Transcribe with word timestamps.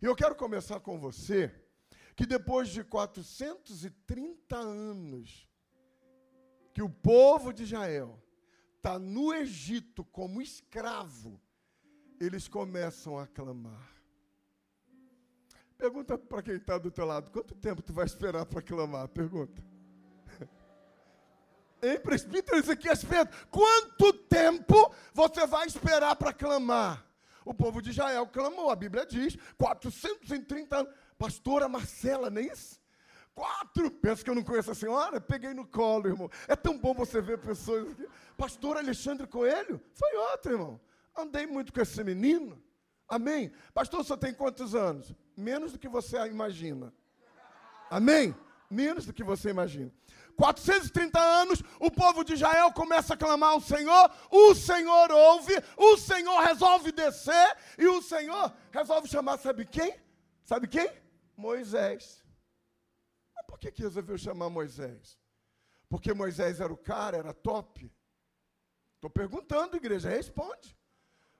E 0.00 0.04
eu 0.04 0.14
quero 0.14 0.34
começar 0.36 0.78
com 0.78 0.98
você, 0.98 1.52
que 2.14 2.24
depois 2.24 2.68
de 2.68 2.84
430 2.84 4.56
anos 4.56 5.48
que 6.72 6.82
o 6.82 6.88
povo 6.88 7.52
de 7.52 7.64
Israel 7.64 8.22
está 8.76 8.98
no 8.98 9.34
Egito 9.34 10.04
como 10.04 10.40
escravo, 10.40 11.40
eles 12.20 12.46
começam 12.46 13.18
a 13.18 13.26
clamar. 13.26 13.88
Pergunta 15.76 16.16
para 16.16 16.42
quem 16.42 16.54
está 16.54 16.78
do 16.78 16.90
teu 16.90 17.04
lado, 17.04 17.30
quanto 17.32 17.54
tempo 17.56 17.82
tu 17.82 17.92
vai 17.92 18.06
esperar 18.06 18.46
para 18.46 18.62
clamar? 18.62 19.08
Pergunta. 19.08 19.62
Hein, 21.80 22.00
presbítero 22.00 22.58
Ezequias 22.58 23.04
Pedro? 23.04 23.32
Quanto 23.52 24.12
tempo 24.12 24.92
você 25.14 25.46
vai 25.46 25.64
esperar 25.64 26.16
para 26.16 26.32
clamar? 26.32 27.07
O 27.48 27.54
povo 27.54 27.80
de 27.80 27.88
Israel 27.88 28.26
clamou, 28.26 28.70
a 28.70 28.76
Bíblia 28.76 29.06
diz, 29.06 29.38
430 29.56 30.76
anos. 30.76 30.92
Pastora 31.18 31.66
Marcela, 31.66 32.28
nem 32.28 32.50
é 32.50 32.52
isso? 32.52 32.78
Quatro. 33.34 33.90
Pensa 33.90 34.22
que 34.22 34.28
eu 34.28 34.34
não 34.34 34.42
conheço 34.42 34.70
a 34.70 34.74
senhora? 34.74 35.18
Peguei 35.18 35.54
no 35.54 35.66
colo, 35.66 36.08
irmão. 36.08 36.30
É 36.46 36.54
tão 36.54 36.78
bom 36.78 36.92
você 36.92 37.22
ver 37.22 37.38
pessoas 37.38 37.90
aqui. 37.92 38.06
Pastor 38.36 38.76
Alexandre 38.76 39.26
Coelho? 39.26 39.80
Foi 39.94 40.14
outro, 40.30 40.52
irmão. 40.52 40.80
Andei 41.16 41.46
muito 41.46 41.72
com 41.72 41.80
esse 41.80 42.04
menino. 42.04 42.62
Amém? 43.08 43.50
Pastor, 43.72 44.04
você 44.04 44.14
tem 44.18 44.34
quantos 44.34 44.74
anos? 44.74 45.14
Menos 45.34 45.72
do 45.72 45.78
que 45.78 45.88
você 45.88 46.18
imagina. 46.26 46.92
Amém? 47.88 48.36
Menos 48.68 49.06
do 49.06 49.14
que 49.14 49.24
você 49.24 49.48
imagina. 49.48 49.90
430 50.38 51.18
anos, 51.18 51.60
o 51.80 51.90
povo 51.90 52.22
de 52.22 52.34
Israel 52.34 52.72
começa 52.72 53.14
a 53.14 53.16
clamar 53.16 53.50
ao 53.50 53.60
Senhor, 53.60 54.08
o 54.30 54.54
Senhor 54.54 55.10
ouve, 55.10 55.52
o 55.76 55.96
Senhor 55.96 56.38
resolve 56.38 56.92
descer, 56.92 57.56
e 57.76 57.88
o 57.88 58.00
Senhor 58.00 58.54
resolve 58.70 59.08
chamar, 59.08 59.36
sabe 59.38 59.66
quem? 59.66 59.98
Sabe 60.44 60.68
quem? 60.68 60.88
Moisés. 61.36 62.24
Mas 63.34 63.46
por 63.46 63.58
que, 63.58 63.72
que 63.72 63.82
resolveu 63.82 64.16
chamar 64.16 64.48
Moisés? 64.48 65.18
Porque 65.88 66.14
Moisés 66.14 66.60
era 66.60 66.72
o 66.72 66.76
cara, 66.76 67.16
era 67.16 67.34
top? 67.34 67.92
Estou 68.94 69.10
perguntando, 69.10 69.76
igreja, 69.76 70.08
responde. 70.08 70.78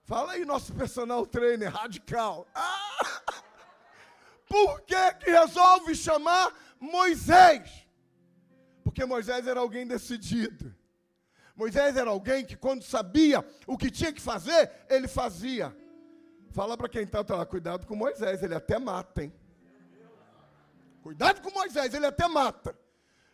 Fala 0.03 0.33
aí, 0.33 0.45
nosso 0.45 0.75
personal 0.75 1.25
trainer 1.25 1.71
radical. 1.71 2.49
Ah! 2.53 3.45
Por 4.49 4.81
que, 4.83 5.15
que 5.15 5.31
resolve 5.31 5.95
chamar 5.95 6.55
Moisés? 6.81 7.88
Porque 8.99 9.07
Moisés 9.07 9.47
era 9.47 9.61
alguém 9.61 9.87
decidido. 9.87 10.75
Moisés 11.55 11.97
era 11.97 12.11
alguém 12.11 12.45
que, 12.45 12.57
quando 12.57 12.83
sabia 12.83 13.47
o 13.65 13.79
que 13.79 13.93
tinha 13.93 14.13
que 14.13 14.21
fazer, 14.21 14.73
ele 14.91 15.07
fazia. 15.07 15.73
Fala 16.51 16.77
para 16.77 16.89
quem 16.89 17.05
está 17.05 17.25
lá, 17.29 17.47
cuidado 17.47 17.87
com 17.87 17.95
Moisés, 17.95 18.43
ele 18.43 18.57
até 18.57 18.77
mata, 18.77 19.23
hein? 19.23 19.33
Cuidado 21.01 21.41
com 21.41 21.51
Moisés, 21.53 21.95
ele 21.95 22.07
até 22.07 22.27
mata. 22.27 22.77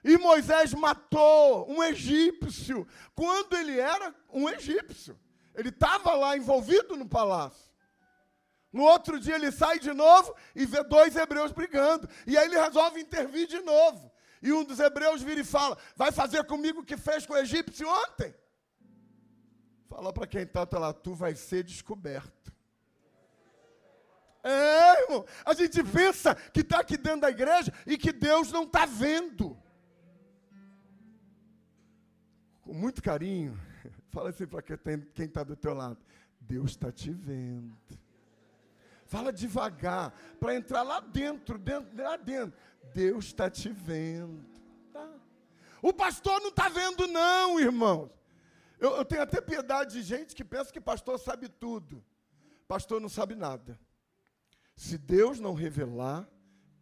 E 0.04 0.18
Moisés 0.18 0.74
matou 0.74 1.66
um 1.70 1.82
egípcio, 1.82 2.86
quando 3.14 3.56
ele 3.56 3.80
era 3.80 4.14
um 4.34 4.46
egípcio. 4.50 5.18
Ele 5.54 5.70
estava 5.70 6.12
lá 6.12 6.36
envolvido 6.36 6.94
no 6.94 7.08
palácio. 7.08 7.72
No 8.70 8.82
outro 8.82 9.18
dia 9.18 9.36
ele 9.36 9.50
sai 9.50 9.78
de 9.78 9.94
novo 9.94 10.36
e 10.54 10.66
vê 10.66 10.84
dois 10.84 11.16
hebreus 11.16 11.52
brigando. 11.52 12.06
E 12.26 12.36
aí 12.36 12.48
ele 12.48 12.60
resolve 12.60 13.00
intervir 13.00 13.46
de 13.46 13.60
novo. 13.60 14.12
E 14.44 14.52
um 14.52 14.62
dos 14.62 14.78
hebreus 14.78 15.22
vira 15.22 15.40
e 15.40 15.44
fala: 15.44 15.78
Vai 15.96 16.12
fazer 16.12 16.44
comigo 16.44 16.80
o 16.80 16.84
que 16.84 16.98
fez 16.98 17.24
com 17.24 17.32
o 17.32 17.38
egípcio 17.38 17.88
ontem? 17.88 18.34
Fala 19.88 20.12
para 20.12 20.26
quem 20.26 20.42
está 20.42 20.66
tá 20.66 20.78
lá: 20.78 20.92
Tu 20.92 21.14
vai 21.14 21.34
ser 21.34 21.64
descoberto. 21.64 22.52
É, 24.42 25.04
irmão. 25.04 25.24
A 25.46 25.54
gente 25.54 25.82
pensa 25.82 26.34
que 26.34 26.60
está 26.60 26.80
aqui 26.80 26.98
dentro 26.98 27.22
da 27.22 27.30
igreja 27.30 27.72
e 27.86 27.96
que 27.96 28.12
Deus 28.12 28.52
não 28.52 28.64
está 28.64 28.84
vendo. 28.84 29.58
Com 32.60 32.74
muito 32.74 33.02
carinho, 33.02 33.58
fala 34.12 34.28
assim 34.28 34.46
para 34.46 34.60
quem 34.60 35.24
está 35.24 35.42
do 35.42 35.56
teu 35.56 35.72
lado: 35.72 35.96
Deus 36.38 36.72
está 36.72 36.92
te 36.92 37.10
vendo. 37.10 37.74
Fala 39.06 39.32
devagar, 39.32 40.12
para 40.38 40.54
entrar 40.54 40.82
lá 40.82 41.00
dentro, 41.00 41.58
dentro, 41.58 42.02
lá 42.02 42.16
dentro. 42.18 42.54
Deus 42.92 43.26
está 43.26 43.50
te 43.50 43.68
vendo. 43.68 44.44
Tá? 44.92 45.08
O 45.80 45.92
pastor 45.92 46.40
não 46.40 46.48
está 46.48 46.68
vendo, 46.68 47.06
não, 47.06 47.60
irmãos. 47.60 48.10
Eu, 48.78 48.96
eu 48.96 49.04
tenho 49.04 49.22
até 49.22 49.40
piedade 49.40 49.94
de 49.94 50.02
gente 50.02 50.34
que 50.34 50.44
pensa 50.44 50.72
que 50.72 50.80
pastor 50.80 51.18
sabe 51.18 51.48
tudo. 51.48 52.04
Pastor 52.66 53.00
não 53.00 53.08
sabe 53.08 53.34
nada. 53.34 53.78
Se 54.76 54.98
Deus 54.98 55.38
não 55.38 55.54
revelar, 55.54 56.28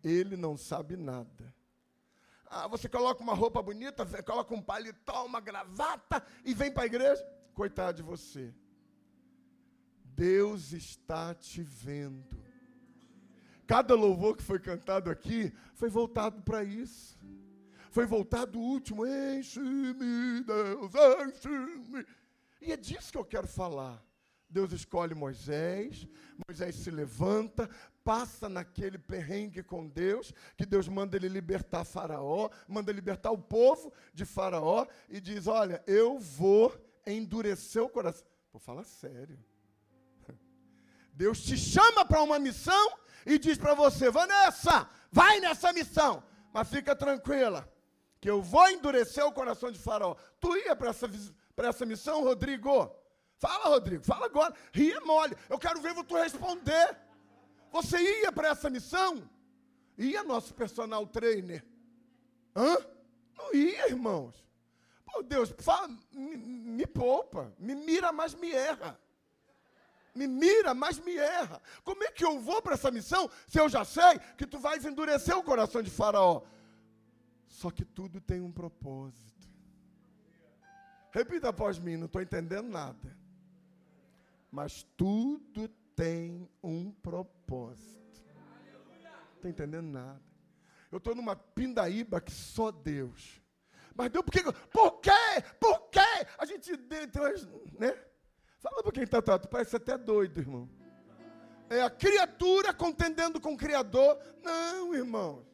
ele 0.03 0.37
não 0.37 0.57
sabe 0.57 0.97
nada. 0.97 1.55
Ah, 2.47 2.67
você 2.67 2.89
coloca 2.89 3.23
uma 3.23 3.35
roupa 3.35 3.63
bonita, 3.63 4.05
coloca 4.23 4.55
um 4.55 4.61
paletó, 4.61 5.25
uma 5.25 5.41
gravata 5.41 6.25
e 6.45 6.53
vem 6.55 6.71
para 6.71 6.83
a 6.83 6.87
igreja? 6.87 7.25
Coitado 7.55 7.97
de 7.97 8.03
você. 8.03 8.55
Deus 10.05 10.73
está 10.73 11.35
te 11.35 11.63
vendo. 11.63 12.42
Cada 13.73 13.95
louvor 13.95 14.37
que 14.37 14.43
foi 14.43 14.59
cantado 14.59 15.09
aqui 15.09 15.51
foi 15.73 15.89
voltado 15.89 16.43
para 16.43 16.63
isso. 16.63 17.19
Foi 17.91 18.05
voltado 18.05 18.59
o 18.59 18.63
último, 18.63 19.07
enche-me, 19.07 20.45
Deus, 20.45 20.93
enche-me. 21.27 22.05
E 22.61 22.71
é 22.71 22.77
disso 22.77 23.11
que 23.11 23.17
eu 23.17 23.25
quero 23.25 23.47
falar. 23.47 24.05
Deus 24.47 24.73
escolhe 24.73 25.15
Moisés, 25.15 26.07
Moisés 26.47 26.75
se 26.75 26.91
levanta, 26.91 27.67
passa 28.05 28.47
naquele 28.47 28.99
perrengue 28.99 29.63
com 29.63 29.89
Deus, 29.89 30.35
que 30.55 30.67
Deus 30.67 30.87
manda 30.87 31.17
ele 31.17 31.31
libertar 31.31 31.87
Faraó, 31.87 32.51
manda 32.69 32.93
libertar 32.93 33.31
o 33.31 33.39
povo 33.39 33.91
de 34.13 34.27
Faraó 34.27 34.87
e 35.09 35.19
diz: 35.19 35.47
Olha, 35.47 35.83
eu 35.87 36.19
vou 36.19 36.79
endurecer 37.07 37.83
o 37.83 37.89
coração. 37.89 38.27
Vou 38.53 38.61
falar 38.61 38.85
sério. 38.85 39.43
Deus 41.15 41.43
te 41.43 41.57
chama 41.57 42.05
para 42.05 42.23
uma 42.23 42.39
missão 42.39 43.01
e 43.27 43.39
diz 43.39 43.59
para 43.59 43.75
você: 43.75 44.11
Vanessa, 44.11 44.89
vai 45.11 45.41
nessa 45.41 45.73
missão, 45.73 46.23
mas 46.53 46.69
fica 46.69 46.95
tranquila, 46.95 47.69
que 48.21 48.29
eu 48.29 48.43
vou 48.43 48.69
endurecer 48.69 49.25
o 49.25 49.33
coração 49.33 49.71
de 49.71 49.79
Faraó. 49.79 50.15
Tu 50.41 50.57
ia 50.59 50.77
para 50.77 50.91
essa, 50.91 51.09
essa 51.57 51.87
missão, 51.87 52.23
Rodrigo? 52.23 52.95
Fala, 53.39 53.71
Rodrigo, 53.71 54.05
fala 54.05 54.27
agora. 54.27 54.55
Ria 54.73 55.01
mole. 55.01 55.37
Eu 55.49 55.59
quero 55.59 55.81
ver 55.81 55.95
tu 56.05 56.15
responder. 56.17 56.97
Você 57.73 57.99
ia 57.99 58.31
para 58.31 58.49
essa 58.49 58.71
missão? 58.71 59.29
Ia 59.99 60.23
nosso 60.23 60.55
personal 60.55 61.07
trainer? 61.07 61.65
Hã? 62.55 62.77
Não 63.37 63.55
ia, 63.55 63.89
irmãos. 63.89 64.45
Pô, 65.05 65.23
Deus, 65.23 65.55
fala, 65.59 65.89
me, 66.13 66.37
me 66.37 66.87
poupa, 66.87 67.53
me 67.59 67.75
mira, 67.75 68.13
mas 68.13 68.35
me 68.35 68.53
erra 68.53 68.99
me 70.15 70.27
mira, 70.27 70.75
mas 70.75 70.99
me 70.99 71.17
erra. 71.17 71.61
Como 71.85 72.03
é 72.05 72.11
que 72.11 72.25
eu 72.25 72.39
vou 72.41 72.61
para 72.61 72.75
essa 72.75 72.91
missão 72.91 73.31
se 73.47 73.59
eu 73.59 73.69
já 73.69 73.85
sei 73.85 74.19
que 74.37 74.47
tu 74.47 74.59
vais 74.59 74.85
endurecer 74.85 75.37
o 75.37 75.43
coração 75.43 75.83
de 75.83 75.91
Faraó? 75.91 76.43
Só 77.47 77.71
que 77.71 77.85
tudo 77.85 78.21
tem 78.21 78.41
um 78.41 78.53
propósito. 78.53 79.49
Repita 81.11 81.49
após 81.49 81.79
mim, 81.79 81.97
não 81.97 82.07
estou 82.07 82.23
entendendo 82.23 82.69
nada. 82.69 83.17
Mas 84.51 84.83
tudo 84.97 85.69
tem 85.95 86.49
um 86.63 86.91
propósito. 86.91 88.23
Não 89.03 89.35
estou 89.37 89.51
entendendo 89.51 89.87
nada. 89.87 90.23
Eu 90.91 90.99
estou 90.99 91.15
numa 91.15 91.35
pindaíba 91.35 92.21
que 92.21 92.33
só 92.33 92.71
Deus. 92.71 93.41
Mas 93.95 94.11
Deus, 94.11 94.25
por 94.25 94.33
quê? 94.33 94.43
Por 94.71 95.01
quê? 95.01 95.11
Por 95.59 95.89
quê? 95.91 96.27
A 96.39 96.45
gente, 96.45 96.71
né? 97.79 97.99
Fala 98.63 98.81
para 98.81 98.93
quem 98.93 99.03
está 99.03 99.19
atrás, 99.19 99.41
tu 99.43 99.49
parece 99.49 99.75
até 99.75 99.99
doido, 99.99 100.39
irmão. 100.39 100.71
É 101.69 101.83
a 101.83 101.91
criatura 101.91 102.73
contendendo 102.73 103.41
com 103.41 103.55
o 103.55 103.57
Criador. 103.57 104.17
Não, 104.41 104.95
irmão. 104.95 105.45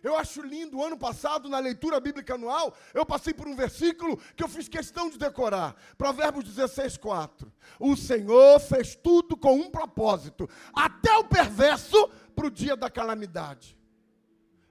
Eu 0.00 0.16
acho 0.16 0.40
lindo, 0.40 0.82
ano 0.82 0.96
passado, 0.96 1.48
na 1.48 1.58
leitura 1.58 1.98
bíblica 1.98 2.34
anual, 2.34 2.72
eu 2.94 3.04
passei 3.04 3.34
por 3.34 3.48
um 3.48 3.56
versículo 3.56 4.16
que 4.36 4.44
eu 4.44 4.48
fiz 4.48 4.68
questão 4.68 5.10
de 5.10 5.18
decorar. 5.18 5.74
Provérbios 5.98 6.44
16, 6.44 6.96
4. 6.98 7.52
O 7.80 7.96
Senhor 7.96 8.60
fez 8.60 8.94
tudo 8.94 9.36
com 9.36 9.56
um 9.56 9.68
propósito, 9.68 10.48
até 10.72 11.12
o 11.18 11.24
perverso 11.24 12.08
para 12.34 12.46
o 12.46 12.50
dia 12.50 12.76
da 12.76 12.88
calamidade. 12.88 13.76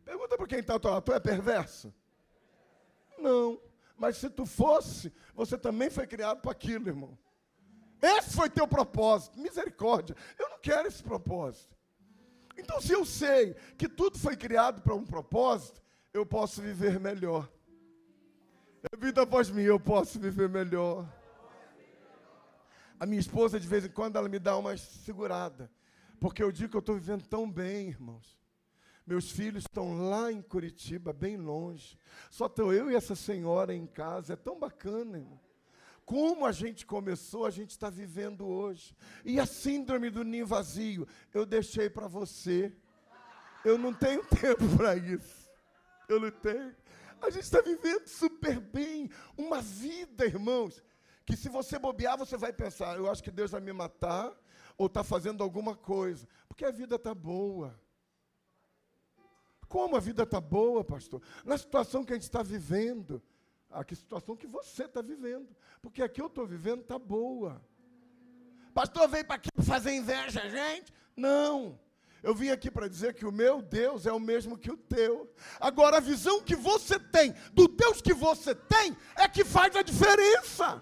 Pergunta 0.05 0.38
para 0.38 0.47
quem 0.47 0.59
está 0.59 0.79
lá, 0.81 1.01
tu 1.01 1.12
é 1.12 1.19
perverso? 1.19 1.94
Não. 3.17 3.59
Mas 3.97 4.15
se 4.15 4.29
tu 4.29 4.45
fosse, 4.45 5.13
você 5.35 5.57
também 5.57 5.89
foi 5.89 6.07
criado 6.07 6.39
para 6.39 6.51
aquilo, 6.51 6.88
irmão. 6.88 7.17
Esse 8.01 8.36
foi 8.36 8.50
teu 8.50 8.68
propósito. 8.68 9.40
Misericórdia. 9.40 10.16
Eu 10.38 10.50
não 10.50 10.60
quero 10.60 10.88
esse 10.88 11.04
propósito. 11.04 11.75
Então, 12.57 12.81
se 12.81 12.92
eu 12.92 13.06
sei 13.06 13.54
que 13.78 13.88
tudo 13.88 14.18
foi 14.18 14.36
criado 14.36 14.81
para 14.81 14.94
um 14.94 15.06
propósito, 15.06 15.81
eu 16.13 16.25
posso 16.25 16.62
viver 16.62 17.00
melhor. 17.00 17.50
Vida 18.98 19.24
após 19.24 19.50
mim, 19.50 19.63
eu 19.63 19.80
posso 19.80 20.19
viver 20.19 20.50
melhor. 20.50 21.07
A 23.00 23.06
minha 23.06 23.19
esposa, 23.19 23.60
de 23.60 23.68
vez 23.68 23.86
em 23.86 23.90
quando, 23.90 24.18
ela 24.18 24.28
me 24.28 24.40
dá 24.40 24.57
uma 24.57 24.75
segurada. 24.78 25.72
Porque 26.19 26.44
eu 26.44 26.51
digo 26.51 26.72
que 26.72 26.78
eu 26.78 26.81
estou 26.81 26.96
vivendo 26.96 27.25
tão 27.28 27.50
bem, 27.50 27.88
irmãos. 27.88 28.38
Meus 29.07 29.31
filhos 29.31 29.63
estão 29.63 30.10
lá 30.10 30.31
em 30.31 30.42
Curitiba, 30.42 31.13
bem 31.13 31.38
longe. 31.38 31.98
Só 32.30 32.46
estou 32.46 32.74
eu 32.74 32.92
e 32.92 32.96
essa 32.96 33.16
senhora 33.16 33.74
em 33.74 33.88
casa. 33.88 34.34
É 34.34 34.36
tão 34.36 34.60
bacana, 34.60 35.18
irmão. 35.18 35.40
Como 36.09 36.44
a 36.44 36.51
gente 36.51 36.88
começou, 36.88 37.45
a 37.45 37.51
gente 37.51 37.69
está 37.69 37.88
vivendo 37.88 38.47
hoje. 38.47 38.95
E 39.23 39.39
a 39.39 39.45
síndrome 39.45 40.09
do 40.09 40.23
ninho 40.23 40.47
vazio, 40.47 41.07
eu 41.31 41.45
deixei 41.45 41.88
para 41.88 42.07
você. 42.07 42.75
Eu 43.63 43.77
não 43.77 43.94
tenho 43.94 44.25
tempo 44.41 44.75
para 44.75 44.95
isso. 44.95 45.47
Eu 46.07 46.19
não 46.19 46.31
tenho. 46.31 46.75
A 47.21 47.29
gente 47.29 47.44
está 47.44 47.61
vivendo 47.61 48.07
super 48.07 48.59
bem. 48.59 49.11
Uma 49.38 49.61
vida, 49.61 50.25
irmãos, 50.25 50.83
que 51.27 51.38
se 51.38 51.47
você 51.47 51.77
bobear, 51.77 52.17
você 52.17 52.35
vai 52.35 52.51
pensar: 52.51 52.97
eu 52.97 53.07
acho 53.07 53.23
que 53.23 53.29
Deus 53.29 53.51
vai 53.51 53.62
me 53.62 53.71
matar, 53.71 54.35
ou 54.79 54.88
está 54.88 55.03
fazendo 55.03 55.44
alguma 55.44 55.75
coisa. 55.75 56.27
Porque 56.47 56.65
a 56.65 56.71
vida 56.71 56.95
está 56.95 57.13
boa. 57.13 57.79
Como 59.67 59.95
a 59.95 60.00
vida 60.00 60.23
está 60.23 60.41
boa, 60.41 60.83
pastor? 60.83 61.21
Na 61.45 61.55
situação 61.55 62.03
que 62.03 62.13
a 62.13 62.15
gente 62.15 62.23
está 62.23 62.41
vivendo. 62.41 63.21
A 63.71 63.83
que 63.83 63.95
situação 63.95 64.36
que 64.36 64.48
você 64.48 64.86
está 64.86 65.01
vivendo. 65.01 65.56
Porque 65.81 66.01
a 66.01 66.10
que 66.10 66.21
eu 66.21 66.27
estou 66.27 66.45
vivendo 66.45 66.81
está 66.81 66.98
boa. 66.98 67.62
Pastor, 68.74 69.07
veio 69.07 69.25
para 69.25 69.36
aqui 69.36 69.50
fazer 69.62 69.92
inveja, 69.92 70.50
gente? 70.50 70.94
Não. 71.16 71.80
Eu 72.21 72.36
vim 72.36 72.50
aqui 72.50 72.69
para 72.69 72.88
dizer 72.88 73.13
que 73.13 73.25
o 73.25 73.31
meu 73.31 73.62
Deus 73.62 74.06
é 74.06 74.12
o 74.12 74.19
mesmo 74.19 74.57
que 74.57 74.71
o 74.71 74.77
teu. 74.77 75.33
Agora, 75.60 75.98
a 75.98 76.01
visão 76.01 76.42
que 76.42 76.56
você 76.56 77.00
tem 77.00 77.33
do 77.54 77.68
Deus 77.68 78.01
que 78.01 78.13
você 78.13 78.54
tem 78.54 78.95
é 79.16 79.27
que 79.27 79.45
faz 79.45 79.75
a 79.75 79.81
diferença. 79.81 80.81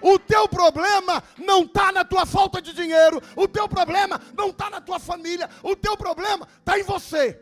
O 0.00 0.18
teu 0.18 0.48
problema 0.48 1.22
não 1.38 1.62
está 1.62 1.90
na 1.90 2.04
tua 2.04 2.26
falta 2.26 2.60
de 2.60 2.72
dinheiro, 2.72 3.20
o 3.34 3.48
teu 3.48 3.68
problema 3.68 4.20
não 4.36 4.50
está 4.50 4.68
na 4.68 4.80
tua 4.80 4.98
família, 4.98 5.48
o 5.62 5.74
teu 5.74 5.96
problema 5.96 6.46
está 6.58 6.78
em 6.78 6.82
você, 6.82 7.40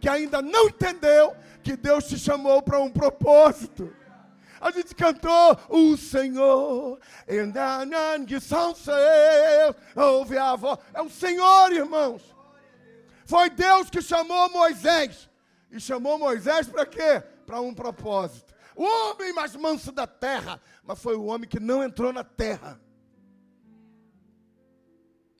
que 0.00 0.08
ainda 0.08 0.40
não 0.40 0.68
entendeu 0.68 1.36
que 1.62 1.76
Deus 1.76 2.04
te 2.08 2.18
chamou 2.18 2.62
para 2.62 2.80
um 2.80 2.90
propósito. 2.90 3.94
A 4.60 4.70
gente 4.70 4.94
cantou 4.94 5.58
o 5.68 5.96
Senhor, 5.96 6.98
ouve 9.94 10.36
a 10.36 10.56
voz. 10.56 10.78
É 10.92 11.00
o 11.00 11.08
Senhor, 11.08 11.72
irmãos. 11.72 12.22
Foi 13.24 13.50
Deus 13.50 13.88
que 13.88 14.02
chamou 14.02 14.50
Moisés. 14.50 15.28
E 15.70 15.78
chamou 15.78 16.18
Moisés 16.18 16.66
para 16.66 16.86
quê? 16.86 17.20
Para 17.46 17.60
um 17.60 17.74
propósito. 17.74 18.54
O 18.74 18.84
homem 18.84 19.32
mais 19.32 19.54
manso 19.54 19.92
da 19.92 20.06
terra, 20.06 20.60
mas 20.82 21.00
foi 21.00 21.14
o 21.14 21.24
homem 21.24 21.48
que 21.48 21.60
não 21.60 21.82
entrou 21.82 22.12
na 22.12 22.24
terra. 22.24 22.80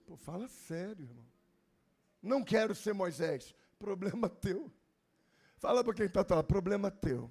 Pô, 0.06 0.16
fala 0.16 0.48
sério, 0.48 1.04
irmão. 1.04 1.26
Não 2.22 2.44
quero 2.44 2.74
ser 2.74 2.92
Moisés. 2.92 3.54
Problema 3.78 4.28
teu. 4.28 4.70
Fala 5.58 5.82
para 5.82 5.94
quem 5.94 6.06
está 6.06 6.24
lá, 6.30 6.42
problema 6.42 6.90
teu. 6.90 7.30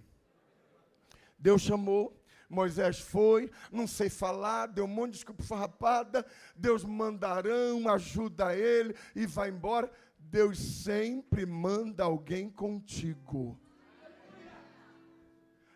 Deus 1.39 1.61
chamou, 1.61 2.21
Moisés 2.49 2.99
foi, 2.99 3.49
não 3.71 3.87
sei 3.87 4.09
falar, 4.09 4.67
deu 4.67 4.85
um 4.85 4.87
monte 4.87 5.11
de 5.11 5.17
desculpa 5.17 5.43
farrapada, 5.43 6.25
Deus 6.55 6.83
mandarão, 6.83 7.87
ajuda 7.89 8.55
ele 8.55 8.95
e 9.15 9.25
vai 9.25 9.49
embora. 9.49 9.91
Deus 10.19 10.59
sempre 10.59 11.45
manda 11.45 12.03
alguém 12.03 12.49
contigo. 12.49 13.57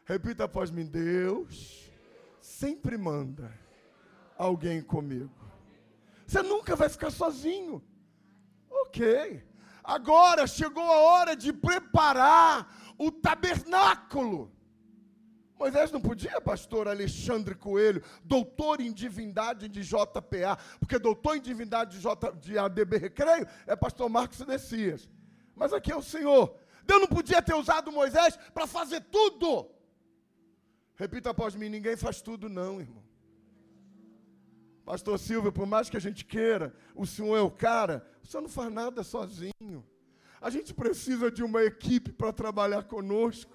Repita 0.06 0.44
após 0.44 0.69
mim: 0.71 0.86
Deus 0.86 1.89
sempre 2.42 2.97
manda 2.97 3.57
alguém 4.38 4.81
comigo. 4.81 5.31
Você 6.27 6.42
nunca 6.42 6.75
vai 6.75 6.89
ficar 6.89 7.12
sozinho. 7.12 7.81
Ok. 8.69 9.50
Agora 9.83 10.48
chegou 10.48 10.83
a 10.83 11.00
hora 11.00 11.36
de 11.36 11.51
preparar 11.51 12.94
o 12.98 13.12
tabernáculo. 13.12 14.51
Moisés 15.57 15.92
não 15.92 16.01
podia, 16.01 16.42
pastor 16.42 16.88
Alexandre 16.88 17.54
Coelho, 17.54 18.04
doutor 18.24 18.81
em 18.81 18.92
divindade 18.92 19.68
de 19.68 19.83
JPA, 19.83 20.57
porque 20.80 20.98
doutor 20.98 21.38
em 21.38 21.42
divindade 21.42 21.98
de, 21.98 22.00
J, 22.01 22.31
de 22.31 22.57
ADB 22.57 22.98
Recreio 22.98 23.48
é 23.68 23.75
pastor 23.75 24.10
Marcos 24.10 24.39
Dessias. 24.39 25.07
Mas 25.56 25.72
aqui 25.72 25.92
é 25.92 25.95
o 25.95 26.01
Senhor. 26.01 26.56
Deus 26.83 27.01
não 27.01 27.07
podia 27.07 27.42
ter 27.44 27.54
usado 27.54 27.92
Moisés 27.92 28.38
para 28.54 28.66
fazer 28.66 29.01
tudo. 29.01 29.69
Repita 30.95 31.30
após 31.30 31.56
mim: 31.56 31.69
ninguém 31.69 31.95
faz 31.95 32.22
tudo, 32.22 32.50
não, 32.50 32.80
irmão. 32.80 33.04
Pastor 34.86 35.19
Silvio, 35.19 35.51
por 35.51 35.66
mais 35.66 35.89
que 35.89 35.98
a 35.98 36.01
gente 36.01 36.25
queira, 36.25 36.74
o 36.95 37.06
senhor 37.06 37.38
é 37.38 37.42
o 37.42 37.51
cara, 37.51 38.06
o 38.24 38.28
senhor 38.28 38.42
não 38.42 38.50
faz 38.50 38.72
nada 38.72 39.04
sozinho. 39.04 39.86
A 40.39 40.50
gente 40.50 40.74
precisa 40.74 41.30
de 41.30 41.44
uma 41.44 41.63
equipe 41.63 42.12
para 42.12 42.33
trabalhar 42.33 42.83
conosco. 42.83 43.51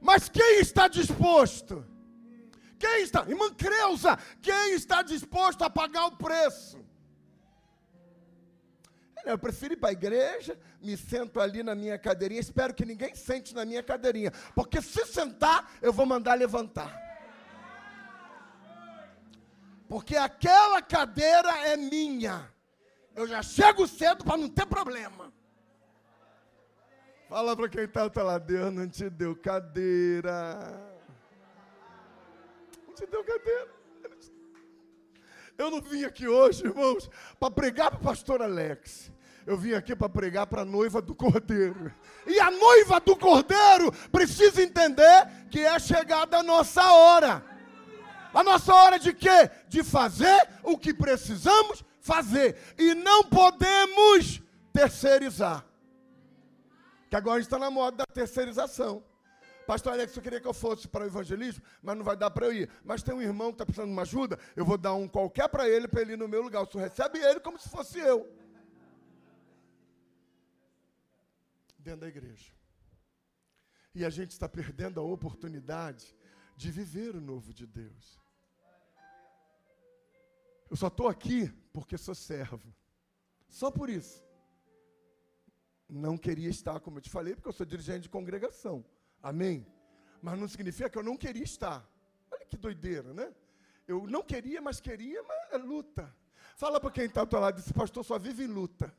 Mas 0.00 0.28
quem 0.28 0.60
está 0.60 0.88
disposto? 0.88 1.84
Quem 2.78 3.02
está? 3.02 3.24
Irmã 3.28 3.52
Creuza, 3.54 4.18
quem 4.40 4.72
está 4.72 5.02
disposto 5.02 5.62
a 5.62 5.70
pagar 5.70 6.06
o 6.06 6.16
preço? 6.16 6.82
Eu 9.24 9.38
prefiro 9.38 9.74
ir 9.74 9.76
para 9.76 9.88
a 9.90 9.92
igreja, 9.92 10.58
me 10.82 10.96
sento 10.96 11.40
ali 11.40 11.62
na 11.62 11.74
minha 11.74 11.98
cadeirinha, 11.98 12.40
espero 12.40 12.74
que 12.74 12.84
ninguém 12.84 13.14
sente 13.14 13.54
na 13.54 13.64
minha 13.64 13.82
cadeirinha, 13.82 14.30
porque 14.54 14.82
se 14.82 15.06
sentar, 15.06 15.72
eu 15.80 15.92
vou 15.92 16.04
mandar 16.04 16.34
levantar. 16.34 17.03
Porque 19.94 20.16
aquela 20.16 20.82
cadeira 20.82 21.56
é 21.68 21.76
minha. 21.76 22.50
Eu 23.14 23.28
já 23.28 23.44
chego 23.44 23.86
cedo 23.86 24.24
para 24.24 24.36
não 24.36 24.48
ter 24.48 24.66
problema. 24.66 25.32
Fala 27.28 27.54
para 27.54 27.68
quem 27.68 27.84
está 27.84 28.10
lá, 28.20 28.36
Deus 28.38 28.72
não 28.72 28.88
te 28.88 29.08
deu 29.08 29.36
cadeira. 29.36 30.58
Não 32.88 32.92
te 32.92 33.06
deu 33.06 33.22
cadeira. 33.22 33.68
Eu 35.56 35.70
não 35.70 35.80
vim 35.80 36.02
aqui 36.02 36.26
hoje, 36.26 36.66
irmãos, 36.66 37.08
para 37.38 37.52
pregar 37.52 37.92
para 37.92 38.00
o 38.00 38.02
pastor 38.02 38.42
Alex. 38.42 39.12
Eu 39.46 39.56
vim 39.56 39.74
aqui 39.74 39.94
para 39.94 40.08
pregar 40.08 40.48
para 40.48 40.62
a 40.62 40.64
noiva 40.64 41.00
do 41.00 41.14
cordeiro. 41.14 41.94
E 42.26 42.40
a 42.40 42.50
noiva 42.50 42.98
do 42.98 43.16
cordeiro 43.16 43.92
precisa 44.10 44.60
entender 44.60 45.46
que 45.52 45.60
é 45.60 45.78
chegada 45.78 46.38
a 46.38 46.42
nossa 46.42 46.82
hora. 46.82 47.53
A 48.34 48.42
nossa 48.42 48.74
hora 48.74 48.98
de 48.98 49.14
quê? 49.14 49.50
De 49.68 49.84
fazer 49.84 50.48
o 50.62 50.76
que 50.76 50.92
precisamos 50.92 51.84
fazer. 52.00 52.56
E 52.76 52.94
não 52.94 53.24
podemos 53.24 54.42
terceirizar. 54.72 55.64
Que 57.08 57.16
agora 57.16 57.40
está 57.40 57.58
na 57.58 57.70
moda 57.70 57.98
da 57.98 58.06
terceirização. 58.06 59.04
Pastor 59.66 59.92
Alex, 59.92 60.14
eu 60.14 60.22
queria 60.22 60.40
que 60.40 60.46
eu 60.46 60.52
fosse 60.52 60.86
para 60.86 61.04
o 61.04 61.06
evangelismo, 61.06 61.62
mas 61.80 61.96
não 61.96 62.04
vai 62.04 62.16
dar 62.16 62.30
para 62.30 62.46
eu 62.46 62.52
ir. 62.52 62.70
Mas 62.84 63.02
tem 63.02 63.14
um 63.14 63.22
irmão 63.22 63.48
que 63.48 63.54
está 63.54 63.64
precisando 63.64 63.86
de 63.86 63.92
uma 63.94 64.02
ajuda, 64.02 64.38
eu 64.54 64.64
vou 64.64 64.76
dar 64.76 64.94
um 64.94 65.08
qualquer 65.08 65.48
para 65.48 65.68
ele, 65.68 65.88
para 65.88 66.02
ele 66.02 66.14
ir 66.14 66.18
no 66.18 66.28
meu 66.28 66.42
lugar. 66.42 66.66
Senhor 66.66 66.84
recebe 66.84 67.18
ele 67.18 67.40
como 67.40 67.58
se 67.58 67.68
fosse 67.68 67.98
eu. 67.98 68.28
Dentro 71.78 72.00
da 72.00 72.08
igreja. 72.08 72.52
E 73.94 74.04
a 74.04 74.10
gente 74.10 74.32
está 74.32 74.48
perdendo 74.48 75.00
a 75.00 75.02
oportunidade 75.04 76.14
de 76.56 76.70
viver 76.70 77.14
o 77.14 77.20
novo 77.20 77.54
de 77.54 77.66
Deus. 77.66 78.23
Eu 80.74 80.76
só 80.76 80.88
estou 80.88 81.06
aqui 81.06 81.46
porque 81.72 81.96
sou 81.96 82.16
servo. 82.16 82.74
Só 83.48 83.70
por 83.70 83.88
isso. 83.88 84.24
Não 85.88 86.18
queria 86.18 86.48
estar, 86.50 86.80
como 86.80 86.98
eu 86.98 87.00
te 87.00 87.08
falei, 87.08 87.36
porque 87.36 87.48
eu 87.48 87.52
sou 87.52 87.64
dirigente 87.64 88.00
de 88.00 88.08
congregação. 88.08 88.84
Amém? 89.22 89.64
Mas 90.20 90.36
não 90.36 90.48
significa 90.48 90.90
que 90.90 90.98
eu 90.98 91.04
não 91.04 91.16
queria 91.16 91.44
estar. 91.44 91.88
Olha 92.28 92.44
que 92.44 92.56
doideira, 92.56 93.14
né? 93.14 93.32
Eu 93.86 94.08
não 94.08 94.20
queria, 94.20 94.60
mas 94.60 94.80
queria, 94.80 95.22
mas 95.22 95.52
é 95.52 95.58
luta. 95.58 96.12
Fala 96.56 96.80
para 96.80 96.90
quem 96.90 97.04
está 97.04 97.20
ao 97.20 97.26
teu 97.28 97.38
lado, 97.38 97.60
esse 97.60 97.72
pastor 97.72 98.04
só 98.04 98.18
vive 98.18 98.42
em 98.42 98.48
luta. 98.48 98.92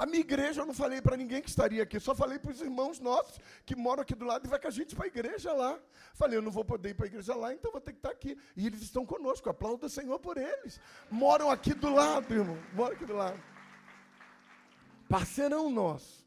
A 0.00 0.06
minha 0.06 0.20
igreja 0.20 0.62
eu 0.62 0.66
não 0.66 0.72
falei 0.72 1.02
para 1.02 1.14
ninguém 1.14 1.42
que 1.42 1.50
estaria 1.50 1.82
aqui, 1.82 2.00
só 2.00 2.14
falei 2.14 2.38
para 2.38 2.50
os 2.50 2.62
irmãos 2.62 2.98
nossos 2.98 3.38
que 3.66 3.76
moram 3.76 4.00
aqui 4.00 4.14
do 4.14 4.24
lado 4.24 4.46
e 4.46 4.48
vai 4.48 4.58
com 4.58 4.66
a 4.66 4.70
gente 4.70 4.96
para 4.96 5.04
a 5.04 5.08
igreja 5.08 5.52
lá. 5.52 5.78
Falei, 6.14 6.38
eu 6.38 6.42
não 6.42 6.50
vou 6.50 6.64
poder 6.64 6.88
ir 6.88 6.94
para 6.94 7.04
a 7.04 7.08
igreja 7.08 7.34
lá, 7.34 7.52
então 7.52 7.70
vou 7.70 7.82
ter 7.82 7.92
que 7.92 7.98
estar 7.98 8.08
aqui. 8.08 8.34
E 8.56 8.66
eles 8.66 8.80
estão 8.80 9.04
conosco, 9.04 9.50
aplaudo 9.50 9.84
o 9.84 9.90
Senhor 9.90 10.18
por 10.18 10.38
eles. 10.38 10.80
Moram 11.10 11.50
aqui 11.50 11.74
do 11.74 11.92
lado, 11.92 12.32
irmão, 12.32 12.56
moram 12.72 12.96
aqui 12.96 13.04
do 13.04 13.12
lado. 13.12 13.38
Parceirão 15.06 15.68
nosso. 15.68 16.26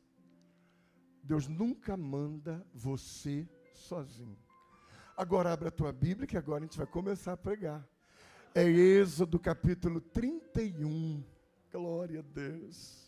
Deus 1.24 1.48
nunca 1.48 1.98
manda 1.98 2.63
você 2.72 3.50
sozinho. 3.74 4.38
Agora 5.18 5.51
abre 5.51 5.70
a 5.70 5.72
tua 5.72 5.92
Bíblia 5.92 6.27
que 6.27 6.38
agora 6.38 6.60
a 6.60 6.68
gente 6.68 6.77
vai 6.77 6.86
começar 6.86 7.34
a 7.34 7.38
pregar. 7.38 7.84
É 8.53 8.63
Êxodo 8.63 9.39
capítulo 9.39 10.00
31. 10.00 11.24
Glória 11.72 12.20
a 12.20 12.24
Deus. 12.24 13.02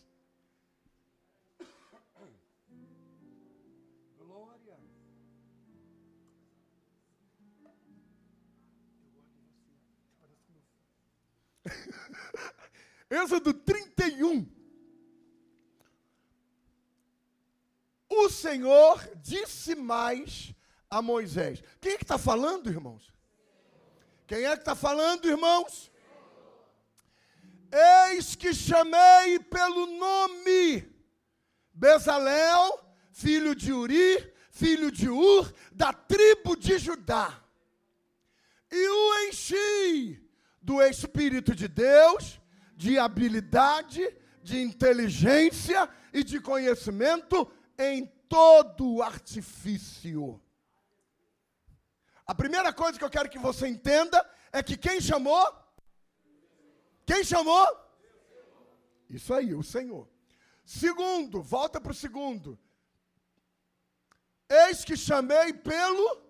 Êxodo 13.10 13.52
31. 13.52 14.46
O 18.08 18.28
Senhor 18.28 19.10
disse 19.16 19.74
mais 19.74 20.54
a 20.88 21.02
Moisés. 21.02 21.62
Quem 21.80 21.92
é 21.92 21.96
que 21.96 22.04
está 22.04 22.18
falando, 22.18 22.70
irmãos? 22.70 23.12
Quem 24.26 24.44
é 24.44 24.52
que 24.54 24.62
está 24.62 24.74
falando, 24.74 25.28
irmãos? 25.28 25.90
Eis 28.10 28.34
que 28.34 28.54
chamei 28.54 29.38
pelo 29.38 29.86
nome 29.86 30.88
Bezalel, 31.72 32.80
filho 33.12 33.54
de 33.54 33.72
Uri, 33.72 34.32
filho 34.50 34.90
de 34.90 35.08
Ur, 35.08 35.52
da 35.72 35.92
tribo 35.92 36.56
de 36.56 36.78
Judá. 36.78 37.42
E 38.70 38.88
o 38.88 39.28
enchi 39.28 40.26
do 40.66 40.82
Espírito 40.82 41.54
de 41.54 41.68
Deus, 41.68 42.40
de 42.74 42.98
habilidade, 42.98 44.02
de 44.42 44.60
inteligência 44.60 45.88
e 46.12 46.24
de 46.24 46.40
conhecimento 46.40 47.48
em 47.78 48.04
todo 48.28 49.00
artifício. 49.00 50.42
A 52.26 52.34
primeira 52.34 52.72
coisa 52.72 52.98
que 52.98 53.04
eu 53.04 53.14
quero 53.16 53.30
que 53.30 53.38
você 53.38 53.68
entenda 53.68 54.18
é 54.52 54.60
que 54.60 54.76
quem 54.76 55.00
chamou? 55.00 55.46
Quem 57.06 57.22
chamou? 57.22 57.68
Isso 59.08 59.32
aí, 59.32 59.54
o 59.54 59.62
Senhor. 59.62 60.08
Segundo, 60.64 61.40
volta 61.40 61.80
para 61.80 61.92
o 61.92 61.94
segundo. 61.94 62.58
Eis 64.48 64.84
que 64.84 64.96
chamei 64.96 65.52
pelo. 65.52 66.25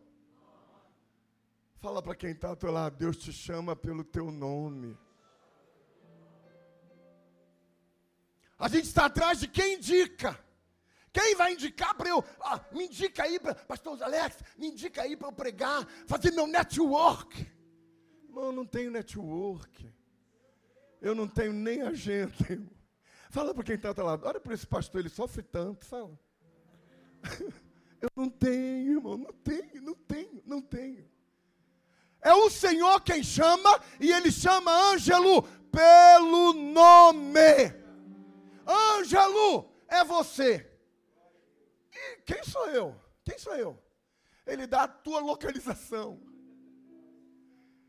Fala 1.86 2.02
para 2.02 2.16
quem 2.16 2.32
está 2.32 2.48
ao 2.48 2.56
teu 2.56 2.72
lado, 2.72 2.96
Deus 2.96 3.16
te 3.16 3.32
chama 3.32 3.76
pelo 3.76 4.02
teu 4.02 4.32
nome. 4.32 4.98
A 8.58 8.66
gente 8.66 8.86
está 8.86 9.04
atrás 9.04 9.38
de 9.38 9.46
quem 9.46 9.76
indica. 9.76 10.36
Quem 11.12 11.36
vai 11.36 11.52
indicar 11.52 11.94
para 11.94 12.08
eu? 12.08 12.24
Ah, 12.40 12.60
me 12.72 12.86
indica 12.86 13.22
aí, 13.22 13.38
pastor 13.68 14.02
Alex, 14.02 14.38
me 14.58 14.66
indica 14.66 15.02
aí 15.02 15.16
para 15.16 15.28
eu 15.28 15.32
pregar, 15.32 15.86
fazer 16.08 16.32
meu 16.32 16.48
network. 16.48 17.46
Irmão, 18.24 18.46
eu 18.46 18.52
não 18.52 18.66
tenho 18.66 18.90
network. 18.90 19.94
Eu 21.00 21.14
não 21.14 21.28
tenho 21.28 21.52
nem 21.52 21.82
agenda. 21.82 22.34
Fala 23.30 23.54
para 23.54 23.62
quem 23.62 23.76
está 23.76 23.94
ao 23.96 24.06
lado. 24.06 24.26
Olha 24.26 24.40
para 24.40 24.54
esse 24.54 24.66
pastor, 24.66 24.98
ele 24.98 25.08
sofre 25.08 25.44
tanto. 25.44 25.86
Fala. 25.86 26.18
Eu 27.98 28.10
não 28.14 28.28
tenho, 28.28 28.92
irmão, 28.92 29.16
não 29.16 29.32
tenho, 29.32 29.82
não 29.82 29.94
tenho, 29.94 30.42
não 30.44 30.60
tenho. 30.60 31.15
É 32.26 32.34
o 32.34 32.50
Senhor 32.50 33.00
quem 33.02 33.22
chama, 33.22 33.80
e 34.00 34.10
Ele 34.10 34.32
chama 34.32 34.72
Ângelo 34.90 35.44
pelo 35.70 36.52
nome. 36.54 37.72
Ângelo 38.66 39.70
é 39.86 40.02
você. 40.02 40.68
E 41.94 42.22
quem 42.22 42.42
sou 42.42 42.68
eu? 42.70 43.00
Quem 43.24 43.38
sou 43.38 43.54
eu? 43.54 43.80
Ele 44.44 44.66
dá 44.66 44.82
a 44.82 44.88
tua 44.88 45.20
localização. 45.20 46.20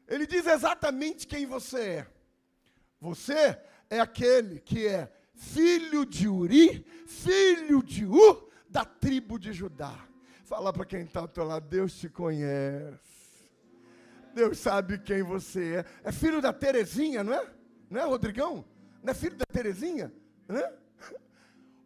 Ele 0.08 0.28
diz 0.28 0.46
exatamente 0.46 1.26
quem 1.26 1.48
você 1.48 1.82
é. 1.82 2.08
Você 3.02 3.60
é 3.90 4.00
aquele 4.00 4.60
que 4.60 4.86
é 4.86 5.12
filho 5.34 6.06
de 6.06 6.28
Uri, 6.28 6.86
filho 7.08 7.82
de 7.82 8.06
Ur, 8.06 8.52
da 8.70 8.86
tribo 8.86 9.40
de 9.40 9.52
Judá. 9.52 10.08
Fala 10.44 10.72
para 10.72 10.86
quem 10.86 11.02
está 11.02 11.22
ao 11.22 11.28
teu 11.28 11.44
lado, 11.44 11.68
Deus 11.68 11.98
te 11.98 12.08
conhece. 12.08 13.17
Deus 14.38 14.60
sabe 14.60 15.00
quem 15.00 15.24
você 15.24 15.78
é. 15.78 15.86
É 16.04 16.12
filho 16.12 16.40
da 16.40 16.54
Terezinha, 16.54 17.24
não 17.24 17.34
é? 17.34 17.52
Não 17.90 18.00
é, 18.00 18.04
Rodrigão? 18.04 18.64
Não 19.02 19.10
é 19.10 19.14
filho 19.16 19.36
da 19.36 19.46
Terezinha? 19.46 20.14
Né? 20.48 20.74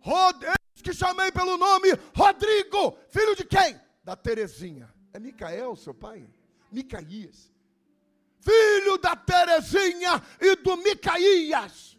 Rod 0.02 0.44
que 0.84 0.94
chamei 0.94 1.32
pelo 1.32 1.58
nome 1.58 1.90
Rodrigo, 2.14 2.98
filho 3.08 3.36
de 3.36 3.46
quem? 3.46 3.80
Da 4.04 4.18
Terezinha. 4.18 4.94
É 5.14 5.20
Micael, 5.20 5.78
seu 5.78 5.94
pai? 5.94 6.28
Micaías. 6.70 7.54
Filho 8.40 8.98
da 8.98 9.16
Terezinha 9.16 10.22
e 10.42 10.56
do 10.58 10.76
Micaías. 10.76 11.98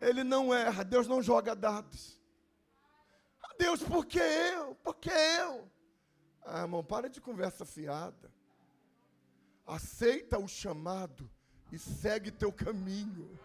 Ele 0.00 0.24
não 0.24 0.52
erra, 0.52 0.82
Deus 0.82 1.06
não 1.06 1.22
joga 1.22 1.54
dados. 1.54 2.20
Ah, 3.40 3.54
Deus, 3.56 3.80
por 3.80 4.04
que 4.06 4.18
eu? 4.18 4.74
Por 4.82 4.96
que 4.96 5.10
eu? 5.10 5.70
Ah, 6.44 6.62
irmão, 6.62 6.82
para 6.82 7.08
de 7.08 7.20
conversa 7.20 7.64
fiada. 7.64 8.32
Aceita 9.66 10.38
o 10.38 10.46
chamado 10.46 11.30
e 11.72 11.78
segue 11.78 12.30
teu 12.30 12.52
caminho. 12.52 13.38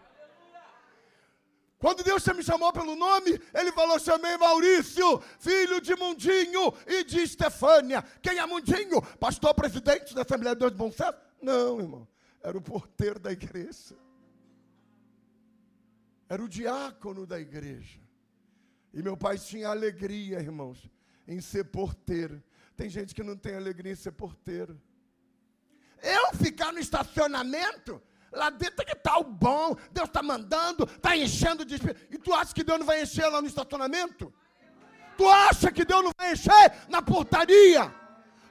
Quando 1.78 2.04
Deus 2.04 2.26
me 2.26 2.42
chamou 2.42 2.70
pelo 2.74 2.94
nome, 2.94 3.40
Ele 3.54 3.72
falou: 3.72 3.98
chamei 3.98 4.36
Maurício, 4.36 5.18
filho 5.38 5.80
de 5.80 5.96
Mundinho 5.96 6.74
e 6.86 7.02
de 7.04 7.20
Estefânia. 7.20 8.02
Quem 8.20 8.38
é 8.38 8.44
Mundinho? 8.44 9.00
Pastor 9.18 9.54
presidente 9.54 10.14
da 10.14 10.20
Assembleia 10.20 10.54
de 10.54 10.60
Deus 10.60 10.72
de 10.72 10.78
Bom 10.78 10.90
Sucesso? 10.90 11.18
Não, 11.40 11.80
irmão. 11.80 12.08
Era 12.42 12.56
o 12.56 12.60
porteiro 12.60 13.18
da 13.18 13.32
igreja. 13.32 13.96
Era 16.28 16.42
o 16.44 16.48
diácono 16.48 17.26
da 17.26 17.40
igreja. 17.40 17.98
E 18.92 19.02
meu 19.02 19.16
pai 19.16 19.38
tinha 19.38 19.68
alegria, 19.68 20.38
irmãos, 20.38 20.90
em 21.26 21.40
ser 21.40 21.64
porteiro. 21.64 22.42
Tem 22.76 22.90
gente 22.90 23.14
que 23.14 23.22
não 23.22 23.36
tem 23.36 23.54
alegria 23.54 23.92
em 23.92 23.96
ser 23.96 24.12
porteiro. 24.12 24.80
Eu 26.02 26.34
ficar 26.36 26.72
no 26.72 26.78
estacionamento 26.78 28.00
Lá 28.32 28.48
dentro 28.48 28.84
que 28.84 28.92
está 28.92 29.18
o 29.18 29.24
bom, 29.24 29.76
Deus 29.90 30.08
está 30.08 30.22
mandando, 30.22 30.84
está 30.84 31.16
enchendo 31.16 31.64
de 31.64 31.74
espírito. 31.74 32.14
E 32.14 32.18
tu 32.18 32.32
acha 32.32 32.54
que 32.54 32.62
Deus 32.62 32.78
não 32.78 32.86
vai 32.86 33.02
encher 33.02 33.26
lá 33.26 33.40
no 33.40 33.48
estacionamento? 33.48 34.32
Tu 35.16 35.28
acha 35.28 35.72
que 35.72 35.84
Deus 35.84 36.04
não 36.04 36.12
vai 36.16 36.32
encher 36.32 36.86
na 36.88 37.02
portaria? 37.02 37.92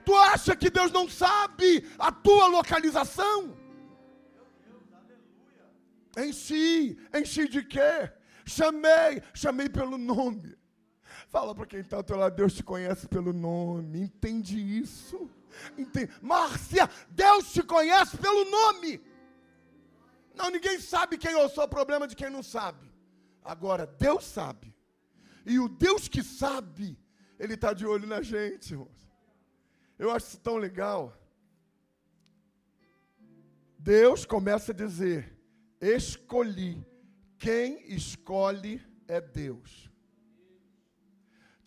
Tu 0.04 0.14
acha 0.16 0.56
que 0.56 0.70
Deus 0.70 0.92
não 0.92 1.08
sabe 1.08 1.90
a 1.98 2.12
tua 2.12 2.48
localização? 2.48 3.58
Enchi, 6.18 6.98
enchi 7.14 7.48
de 7.48 7.64
quê? 7.64 8.12
Chamei, 8.46 9.24
chamei 9.34 9.70
pelo 9.70 9.98
nome. 9.98 10.58
Fala 11.30 11.56
para 11.56 11.66
quem 11.66 11.80
está 11.80 11.98
ao 11.98 12.04
teu 12.04 12.18
lado, 12.18 12.36
Deus 12.36 12.54
te 12.54 12.64
conhece 12.64 13.08
pelo 13.08 13.32
nome. 13.32 14.02
Entende 14.02 14.60
isso? 14.60 15.30
Márcia, 16.22 16.90
Deus 17.10 17.52
te 17.52 17.62
conhece 17.64 18.18
pelo 18.18 18.50
nome. 18.50 19.02
Não, 20.36 20.50
ninguém 20.50 20.80
sabe 20.80 21.18
quem 21.18 21.32
eu 21.32 21.50
sou, 21.50 21.68
problema 21.68 22.08
de 22.08 22.16
quem 22.16 22.30
não 22.30 22.42
sabe. 22.42 22.90
Agora, 23.44 23.86
Deus 23.86 24.24
sabe. 24.26 24.74
E 25.46 25.60
o 25.60 25.68
Deus 25.68 26.08
que 26.08 26.24
sabe, 26.24 26.98
Ele 27.38 27.56
está 27.56 27.74
de 27.74 27.86
olho 27.86 28.08
na 28.08 28.22
gente. 28.22 28.74
Eu 29.98 30.12
acho 30.12 30.28
isso 30.28 30.40
tão 30.40 30.58
legal. 30.58 31.14
Deus 33.78 34.26
começa 34.26 34.72
a 34.72 34.76
dizer: 34.76 35.36
escolhi. 35.82 36.86
Quem 37.38 37.82
escolhe 37.94 38.86
é 39.08 39.22
Deus. 39.22 39.89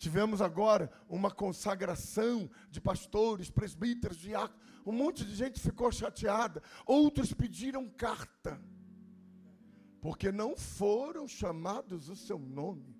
Tivemos 0.03 0.41
agora 0.41 0.91
uma 1.07 1.31
consagração 1.31 2.51
de 2.69 2.81
pastores, 2.81 3.49
presbíteros, 3.49 4.17
diáconos. 4.17 4.61
Um 4.85 4.91
monte 4.91 5.23
de 5.23 5.33
gente 5.33 5.61
ficou 5.61 5.89
chateada. 5.93 6.61
Outros 6.85 7.31
pediram 7.31 7.87
carta. 7.87 8.61
Porque 10.01 10.29
não 10.29 10.57
foram 10.57 11.25
chamados 11.25 12.09
o 12.09 12.17
seu 12.17 12.37
nome. 12.37 12.93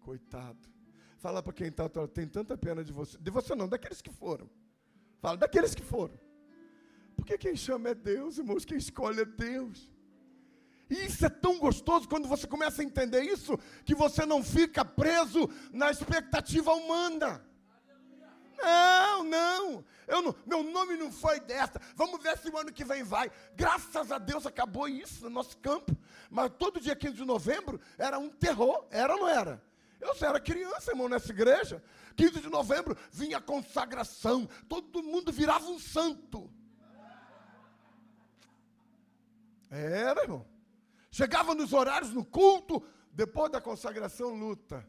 Coitado. 0.00 0.66
Fala 1.18 1.42
para 1.42 1.52
quem 1.52 1.68
está, 1.68 1.86
tem 2.08 2.26
tanta 2.26 2.56
pena 2.56 2.82
de 2.82 2.90
você. 2.90 3.18
De 3.18 3.30
você 3.30 3.54
não, 3.54 3.68
daqueles 3.68 4.00
que 4.00 4.10
foram. 4.10 4.48
Fala, 5.20 5.36
daqueles 5.36 5.74
que 5.74 5.82
foram. 5.82 6.18
Porque 7.14 7.36
quem 7.36 7.54
chama 7.54 7.90
é 7.90 7.94
Deus, 7.94 8.38
irmãos. 8.38 8.64
Quem 8.64 8.78
escolhe 8.78 9.20
é 9.20 9.26
Deus. 9.26 9.91
Isso 10.92 11.24
é 11.24 11.30
tão 11.30 11.58
gostoso 11.58 12.06
quando 12.06 12.28
você 12.28 12.46
começa 12.46 12.82
a 12.82 12.84
entender 12.84 13.22
isso, 13.22 13.58
que 13.84 13.94
você 13.94 14.26
não 14.26 14.44
fica 14.44 14.84
preso 14.84 15.48
na 15.72 15.90
expectativa 15.90 16.72
humana. 16.74 17.42
Não, 18.58 19.24
não. 19.24 19.84
Eu 20.06 20.20
não, 20.20 20.34
meu 20.44 20.62
nome 20.62 20.96
não 20.98 21.10
foi 21.10 21.40
dessa. 21.40 21.80
Vamos 21.96 22.22
ver 22.22 22.36
se 22.36 22.50
o 22.50 22.58
ano 22.58 22.70
que 22.70 22.84
vem 22.84 23.02
vai. 23.02 23.30
Graças 23.56 24.12
a 24.12 24.18
Deus 24.18 24.46
acabou 24.46 24.86
isso 24.86 25.24
no 25.24 25.30
nosso 25.30 25.56
campo. 25.56 25.96
Mas 26.30 26.52
todo 26.58 26.78
dia 26.78 26.94
15 26.94 27.14
de 27.14 27.24
novembro 27.24 27.80
era 27.96 28.18
um 28.18 28.28
terror. 28.28 28.86
Era 28.90 29.14
ou 29.14 29.20
não 29.20 29.28
era? 29.28 29.62
Eu 29.98 30.14
era 30.20 30.38
criança, 30.38 30.90
irmão, 30.90 31.08
nessa 31.08 31.32
igreja. 31.32 31.82
15 32.16 32.42
de 32.42 32.50
novembro 32.50 32.96
vinha 33.10 33.38
a 33.38 33.40
consagração. 33.40 34.46
Todo 34.68 35.02
mundo 35.02 35.32
virava 35.32 35.64
um 35.66 35.78
santo. 35.78 36.52
Era, 39.70 40.22
irmão. 40.22 40.51
Chegava 41.12 41.54
nos 41.54 41.74
horários 41.74 42.10
no 42.10 42.24
culto, 42.24 42.82
depois 43.12 43.52
da 43.52 43.60
consagração, 43.60 44.34
luta. 44.34 44.84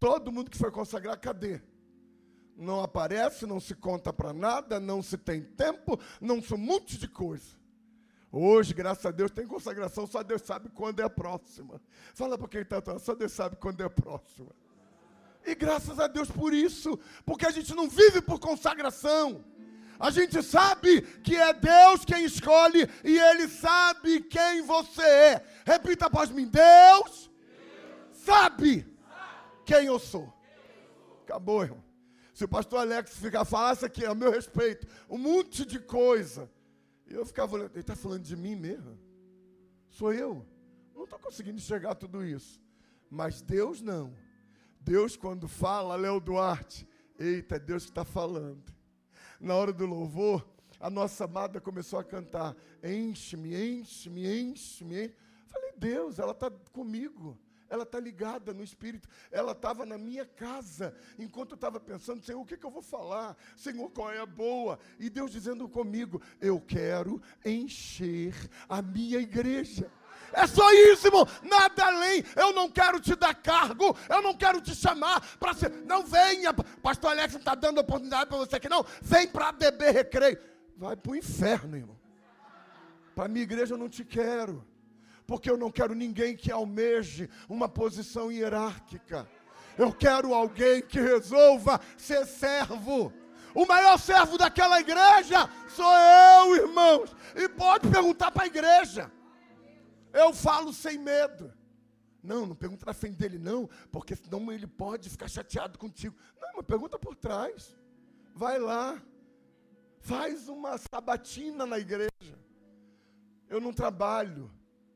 Todo 0.00 0.32
mundo 0.32 0.50
que 0.50 0.58
foi 0.58 0.72
consagrar, 0.72 1.16
cadê? 1.18 1.62
Não 2.56 2.82
aparece, 2.82 3.46
não 3.46 3.60
se 3.60 3.72
conta 3.72 4.12
para 4.12 4.32
nada, 4.32 4.80
não 4.80 5.00
se 5.00 5.16
tem 5.16 5.42
tempo, 5.42 5.98
não 6.20 6.42
se 6.42 6.52
um 6.52 6.58
monte 6.58 6.98
de 6.98 7.06
coisa. 7.06 7.56
Hoje, 8.32 8.74
graças 8.74 9.06
a 9.06 9.12
Deus, 9.12 9.30
tem 9.30 9.46
consagração, 9.46 10.08
só 10.08 10.24
Deus 10.24 10.42
sabe 10.42 10.68
quando 10.70 10.98
é 10.98 11.04
a 11.04 11.10
próxima. 11.10 11.80
Fala 12.12 12.36
para 12.36 12.48
quem 12.48 12.62
está 12.62 12.98
só 12.98 13.14
Deus 13.14 13.30
sabe 13.30 13.54
quando 13.54 13.80
é 13.80 13.84
a 13.84 13.90
próxima. 13.90 14.50
E 15.46 15.54
graças 15.54 16.00
a 16.00 16.08
Deus 16.08 16.28
por 16.28 16.52
isso, 16.52 16.98
porque 17.24 17.46
a 17.46 17.52
gente 17.52 17.72
não 17.76 17.88
vive 17.88 18.20
por 18.20 18.40
consagração. 18.40 19.44
A 19.98 20.10
gente 20.10 20.42
sabe 20.42 21.02
que 21.22 21.36
é 21.36 21.52
Deus 21.52 22.04
quem 22.04 22.24
escolhe 22.24 22.88
e 23.04 23.18
Ele 23.18 23.48
sabe 23.48 24.20
quem 24.22 24.62
você 24.62 25.02
é. 25.02 25.46
Repita 25.64 26.06
após 26.06 26.30
mim: 26.30 26.46
Deus, 26.46 27.30
Deus. 27.30 28.16
sabe 28.24 28.86
quem 29.64 29.86
eu 29.86 29.98
sou. 29.98 30.32
Acabou, 31.22 31.62
irmão. 31.62 31.84
Se 32.34 32.44
o 32.44 32.48
pastor 32.48 32.80
Alex 32.80 33.16
ficar 33.16 33.44
falasse 33.44 33.84
aqui, 33.84 34.04
a 34.04 34.14
meu 34.14 34.30
respeito, 34.30 34.86
um 35.08 35.16
monte 35.16 35.64
de 35.64 35.78
coisa. 35.78 36.50
Eu 37.06 37.24
ficava 37.24 37.54
olhando, 37.54 37.70
ele 37.72 37.80
está 37.80 37.94
falando 37.94 38.22
de 38.22 38.34
mim 38.34 38.56
mesmo? 38.56 38.98
Sou 39.88 40.12
eu? 40.12 40.44
Não 40.94 41.04
estou 41.04 41.18
conseguindo 41.18 41.58
enxergar 41.58 41.94
tudo 41.94 42.24
isso. 42.24 42.60
Mas 43.08 43.40
Deus 43.40 43.80
não. 43.80 44.12
Deus, 44.80 45.16
quando 45.16 45.46
fala, 45.46 45.94
Léo 45.94 46.18
Duarte, 46.18 46.88
eita, 47.18 47.56
é 47.56 47.58
Deus 47.60 47.84
que 47.84 47.90
está 47.90 48.04
falando. 48.04 48.73
Na 49.44 49.54
hora 49.54 49.74
do 49.74 49.84
louvor, 49.84 50.42
a 50.80 50.88
nossa 50.88 51.26
amada 51.26 51.60
começou 51.60 51.98
a 51.98 52.04
cantar: 52.04 52.56
enche-me, 52.82 53.54
enche-me, 53.54 54.40
enche-me. 54.40 55.04
Enche 55.04 55.14
Falei, 55.46 55.72
Deus, 55.76 56.18
ela 56.18 56.32
está 56.32 56.50
comigo 56.72 57.38
ela 57.74 57.82
está 57.82 57.98
ligada 57.98 58.54
no 58.54 58.62
Espírito. 58.62 59.08
Ela 59.30 59.52
estava 59.52 59.84
na 59.84 59.98
minha 59.98 60.24
casa, 60.24 60.94
enquanto 61.18 61.52
eu 61.52 61.54
estava 61.56 61.80
pensando, 61.80 62.24
Senhor, 62.24 62.40
o 62.40 62.46
que, 62.46 62.56
que 62.56 62.64
eu 62.64 62.70
vou 62.70 62.82
falar? 62.82 63.36
Senhor, 63.56 63.90
qual 63.90 64.12
é 64.12 64.20
a 64.20 64.26
boa? 64.26 64.78
E 64.98 65.10
Deus 65.10 65.32
dizendo 65.32 65.68
comigo, 65.68 66.22
eu 66.40 66.60
quero 66.60 67.20
encher 67.44 68.34
a 68.68 68.80
minha 68.80 69.18
igreja. 69.18 69.90
É 70.34 70.46
só 70.46 70.70
isso, 70.72 71.06
irmão. 71.06 71.26
Nada 71.42 71.86
além. 71.86 72.24
Eu 72.36 72.52
não 72.52 72.70
quero 72.70 73.00
te 73.00 73.14
dar 73.14 73.34
cargo. 73.34 73.96
Eu 74.08 74.20
não 74.20 74.34
quero 74.34 74.60
te 74.60 74.74
chamar 74.74 75.20
para 75.38 75.54
ser. 75.54 75.70
Não 75.70 76.04
venha. 76.04 76.52
Pastor 76.82 77.12
Alex 77.12 77.32
não 77.32 77.40
está 77.40 77.54
dando 77.54 77.78
oportunidade 77.78 78.26
para 78.26 78.38
você 78.38 78.56
aqui, 78.56 78.68
não. 78.68 78.84
Vem 79.00 79.26
para 79.28 79.52
beber 79.52 79.92
recreio. 79.92 80.38
Vai 80.76 80.96
para 80.96 81.12
o 81.12 81.16
inferno, 81.16 81.76
irmão. 81.76 81.96
Para 83.14 83.24
a 83.26 83.28
minha 83.28 83.44
igreja 83.44 83.74
eu 83.74 83.78
não 83.78 83.88
te 83.88 84.04
quero 84.04 84.66
porque 85.26 85.50
eu 85.50 85.56
não 85.56 85.70
quero 85.70 85.94
ninguém 85.94 86.36
que 86.36 86.50
almeje 86.50 87.28
uma 87.48 87.68
posição 87.68 88.30
hierárquica. 88.30 89.28
Eu 89.76 89.92
quero 89.92 90.34
alguém 90.34 90.82
que 90.82 91.00
resolva 91.00 91.80
ser 91.96 92.26
servo. 92.26 93.12
O 93.54 93.66
maior 93.66 93.98
servo 93.98 94.36
daquela 94.36 94.80
igreja 94.80 95.48
sou 95.68 95.92
eu, 95.92 96.56
irmãos. 96.56 97.14
E 97.34 97.48
pode 97.48 97.88
perguntar 97.88 98.30
para 98.30 98.44
a 98.44 98.46
igreja. 98.46 99.10
Eu 100.14 100.32
falo 100.32 100.72
sem 100.72 100.96
medo. 100.96 101.52
Não, 102.22 102.46
não 102.46 102.54
pergunta 102.54 102.86
na 102.86 102.94
frente 102.94 103.16
dele, 103.16 103.38
não, 103.38 103.68
porque 103.92 104.16
senão 104.16 104.50
ele 104.50 104.66
pode 104.66 105.10
ficar 105.10 105.28
chateado 105.28 105.78
contigo. 105.78 106.16
Não, 106.40 106.52
mas 106.56 106.64
pergunta 106.64 106.98
por 106.98 107.14
trás. 107.16 107.76
Vai 108.34 108.58
lá. 108.58 109.02
Faz 109.98 110.48
uma 110.48 110.78
sabatina 110.78 111.66
na 111.66 111.78
igreja. 111.78 112.38
Eu 113.48 113.60
não 113.60 113.72
trabalho 113.72 114.50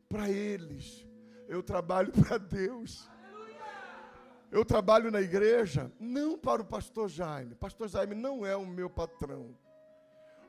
para 0.09 0.31
eles. 0.31 1.07
Eu 1.49 1.63
trabalho 1.63 2.13
para 2.13 2.39
Deus. 2.39 3.11
Eu 4.51 4.65
trabalho 4.65 5.11
na 5.11 5.21
igreja 5.21 5.93
não 6.01 6.39
para 6.39 6.63
o 6.63 6.65
pastor 6.65 7.09
Jaime. 7.09 7.55
Pastor 7.55 7.89
Jaime 7.89 8.15
não 8.15 8.47
é 8.47 8.57
o 8.57 8.65
meu 8.65 8.89
patrão. 8.89 9.55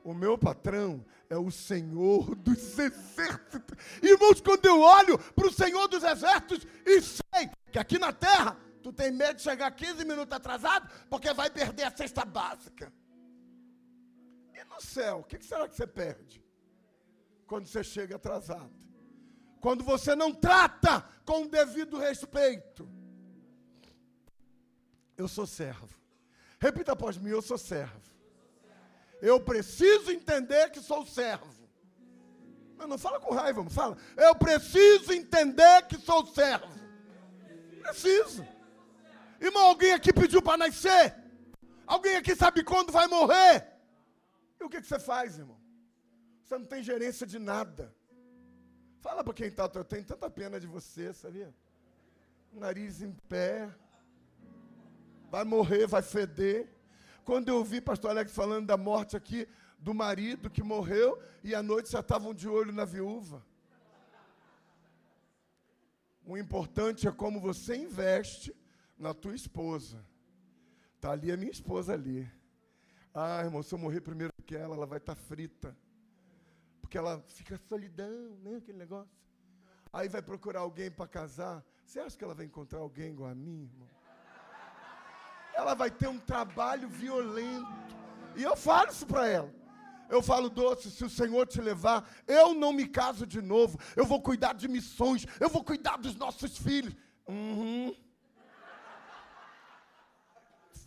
O 0.02 0.14
meu 0.14 0.38
patrão 0.38 1.04
é 1.28 1.36
o 1.36 1.50
Senhor 1.50 2.34
dos 2.34 2.78
exércitos. 2.78 3.76
Irmãos, 4.02 4.40
quando 4.40 4.64
eu 4.66 4.80
olho 4.80 5.18
para 5.18 5.46
o 5.46 5.52
Senhor 5.52 5.86
dos 5.88 6.02
exércitos 6.02 6.66
e 6.86 7.00
sei 7.00 7.50
que 7.70 7.78
aqui 7.78 7.98
na 7.98 8.12
terra 8.12 8.56
tu 8.82 8.92
tem 8.92 9.12
medo 9.12 9.36
de 9.36 9.42
chegar 9.42 9.70
15 9.70 10.04
minutos 10.04 10.34
atrasado 10.34 10.90
porque 11.08 11.32
vai 11.34 11.50
perder 11.50 11.84
a 11.84 11.96
cesta 11.96 12.24
básica. 12.24 12.92
E 14.54 14.64
no 14.64 14.80
céu, 14.80 15.18
o 15.18 15.24
que 15.24 15.42
será 15.44 15.68
que 15.68 15.76
você 15.76 15.86
perde 15.86 16.42
quando 17.46 17.66
você 17.66 17.84
chega 17.84 18.16
atrasado? 18.16 18.72
Quando 19.60 19.84
você 19.84 20.16
não 20.16 20.32
trata 20.32 21.02
com 21.26 21.42
o 21.42 21.48
devido 21.48 21.98
respeito. 21.98 22.88
Eu 25.16 25.28
sou 25.28 25.46
servo. 25.46 26.00
Repita 26.58 26.92
após 26.92 27.18
mim: 27.18 27.28
eu 27.28 27.42
sou 27.42 27.58
servo. 27.58 28.00
Eu 29.20 29.40
preciso 29.40 30.10
entender 30.10 30.70
que 30.70 30.80
sou 30.80 31.04
servo. 31.06 31.46
Não, 32.78 32.86
não 32.86 32.98
fala 32.98 33.20
com 33.20 33.34
raiva, 33.34 33.62
não 33.62 33.70
fala. 33.70 33.96
Eu 34.16 34.34
preciso 34.34 35.12
entender 35.12 35.86
que 35.86 35.98
sou 35.98 36.26
servo. 36.26 36.68
Preciso. 37.82 38.46
Irmão, 39.40 39.66
alguém 39.66 39.92
aqui 39.92 40.12
pediu 40.12 40.40
para 40.40 40.56
nascer? 40.56 41.14
Alguém 41.86 42.16
aqui 42.16 42.34
sabe 42.34 42.62
quando 42.62 42.92
vai 42.92 43.06
morrer? 43.06 43.66
E 44.60 44.64
o 44.64 44.68
que, 44.68 44.80
que 44.80 44.86
você 44.86 44.98
faz, 44.98 45.38
irmão? 45.38 45.58
Você 46.44 46.58
não 46.58 46.64
tem 46.64 46.82
gerência 46.82 47.26
de 47.26 47.38
nada. 47.38 47.94
Fala 49.00 49.24
para 49.24 49.32
quem 49.32 49.46
está, 49.46 49.70
eu 49.74 49.84
tenho 49.84 50.04
tanta 50.04 50.28
pena 50.28 50.60
de 50.60 50.66
você, 50.66 51.12
sabia? 51.12 51.54
Nariz 52.52 53.00
em 53.00 53.12
pé, 53.28 53.70
vai 55.30 55.44
morrer, 55.44 55.86
vai 55.86 56.02
feder. 56.02 56.68
Quando 57.24 57.48
eu 57.48 57.56
ouvi 57.56 57.80
pastor 57.80 58.10
Alex 58.10 58.34
falando 58.34 58.66
da 58.66 58.76
morte 58.76 59.16
aqui 59.16 59.48
do 59.78 59.94
marido 59.94 60.50
que 60.50 60.62
morreu 60.62 61.20
e 61.42 61.54
à 61.54 61.62
noite 61.62 61.90
já 61.90 62.00
estavam 62.00 62.34
de 62.34 62.48
olho 62.48 62.72
na 62.72 62.84
viúva. 62.84 63.44
O 66.24 66.36
importante 66.36 67.08
é 67.08 67.12
como 67.12 67.40
você 67.40 67.76
investe 67.76 68.54
na 68.98 69.14
tua 69.14 69.34
esposa. 69.34 70.04
Está 70.96 71.12
ali 71.12 71.32
a 71.32 71.36
minha 71.36 71.50
esposa 71.50 71.94
ali. 71.94 72.30
Ah, 73.14 73.42
irmão, 73.42 73.62
se 73.62 73.74
eu 73.74 73.78
morrer 73.78 74.00
primeiro 74.00 74.32
que 74.46 74.54
ela, 74.54 74.76
ela 74.76 74.86
vai 74.86 74.98
estar 74.98 75.14
tá 75.14 75.20
frita 75.20 75.76
porque 76.90 76.98
ela 76.98 77.22
fica 77.28 77.56
solidão, 77.56 78.36
né? 78.42 78.56
Aquele 78.56 78.76
negócio. 78.76 79.16
Aí 79.92 80.08
vai 80.08 80.20
procurar 80.20 80.60
alguém 80.60 80.90
para 80.90 81.06
casar. 81.06 81.64
Você 81.84 82.00
acha 82.00 82.18
que 82.18 82.24
ela 82.24 82.34
vai 82.34 82.46
encontrar 82.46 82.80
alguém 82.80 83.12
igual 83.12 83.30
a 83.30 83.34
mim, 83.34 83.70
irmão? 83.72 83.88
Ela 85.60 85.74
vai 85.74 85.90
ter 85.90 86.08
um 86.08 86.18
trabalho 86.18 86.88
violento. 86.88 87.68
E 88.34 88.42
eu 88.42 88.56
falo 88.56 88.90
isso 88.90 89.06
para 89.06 89.28
ela. 89.28 89.52
Eu 90.08 90.22
falo, 90.22 90.48
doce, 90.48 90.90
se 90.90 91.04
o 91.04 91.10
Senhor 91.10 91.46
te 91.46 91.60
levar, 91.60 92.10
eu 92.26 92.54
não 92.54 92.72
me 92.72 92.88
caso 92.88 93.26
de 93.26 93.42
novo. 93.42 93.78
Eu 93.94 94.06
vou 94.06 94.22
cuidar 94.22 94.54
de 94.54 94.66
missões. 94.66 95.26
Eu 95.38 95.50
vou 95.50 95.62
cuidar 95.62 95.98
dos 95.98 96.16
nossos 96.16 96.56
filhos. 96.56 96.96
Uhum. 97.28 97.94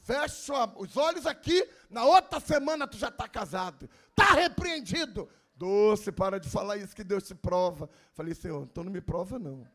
Fecha 0.01 0.65
os 0.75 0.97
olhos 0.97 1.27
aqui. 1.27 1.69
Na 1.87 2.03
outra 2.03 2.39
semana 2.39 2.87
tu 2.87 2.97
já 2.97 3.09
está 3.09 3.27
casado. 3.27 3.87
Está 4.09 4.33
repreendido. 4.33 5.29
Doce, 5.55 6.11
para 6.11 6.39
de 6.39 6.49
falar 6.49 6.77
isso 6.77 6.95
que 6.95 7.03
Deus 7.03 7.23
te 7.27 7.35
prova. 7.35 7.87
Falei, 8.15 8.33
Senhor, 8.33 8.63
então 8.63 8.83
não 8.83 8.91
me 8.91 9.01
prova, 9.01 9.37
não. 9.37 9.65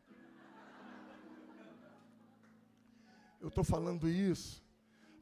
Eu 3.39 3.47
estou 3.47 3.63
falando 3.63 4.09
isso 4.09 4.61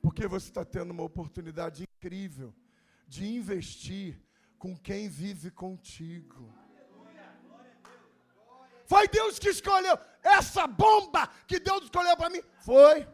porque 0.01 0.27
você 0.27 0.47
está 0.47 0.63
tendo 0.63 0.91
uma 0.91 1.03
oportunidade 1.03 1.83
incrível 1.83 2.53
de 3.07 3.25
investir 3.27 4.19
com 4.57 4.75
quem 4.77 5.07
vive 5.07 5.51
contigo. 5.51 6.53
Foi 8.85 9.07
Deus 9.07 9.37
que 9.37 9.49
escolheu 9.49 9.97
essa 10.23 10.65
bomba 10.65 11.27
que 11.45 11.59
Deus 11.59 11.83
escolheu 11.83 12.15
para 12.15 12.29
mim. 12.29 12.41
Foi. 12.59 13.07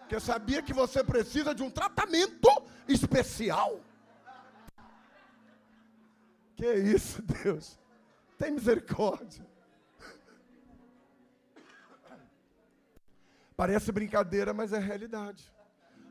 Porque 0.00 0.18
sabia 0.18 0.62
que 0.62 0.72
você 0.72 1.04
precisa 1.04 1.54
de 1.54 1.62
um 1.62 1.70
tratamento 1.70 2.50
especial. 2.88 3.80
Que 6.56 6.74
isso, 6.74 7.22
Deus? 7.22 7.78
Tem 8.36 8.50
misericórdia. 8.50 9.46
Parece 13.56 13.92
brincadeira, 13.92 14.52
mas 14.52 14.72
é 14.72 14.78
realidade. 14.78 15.52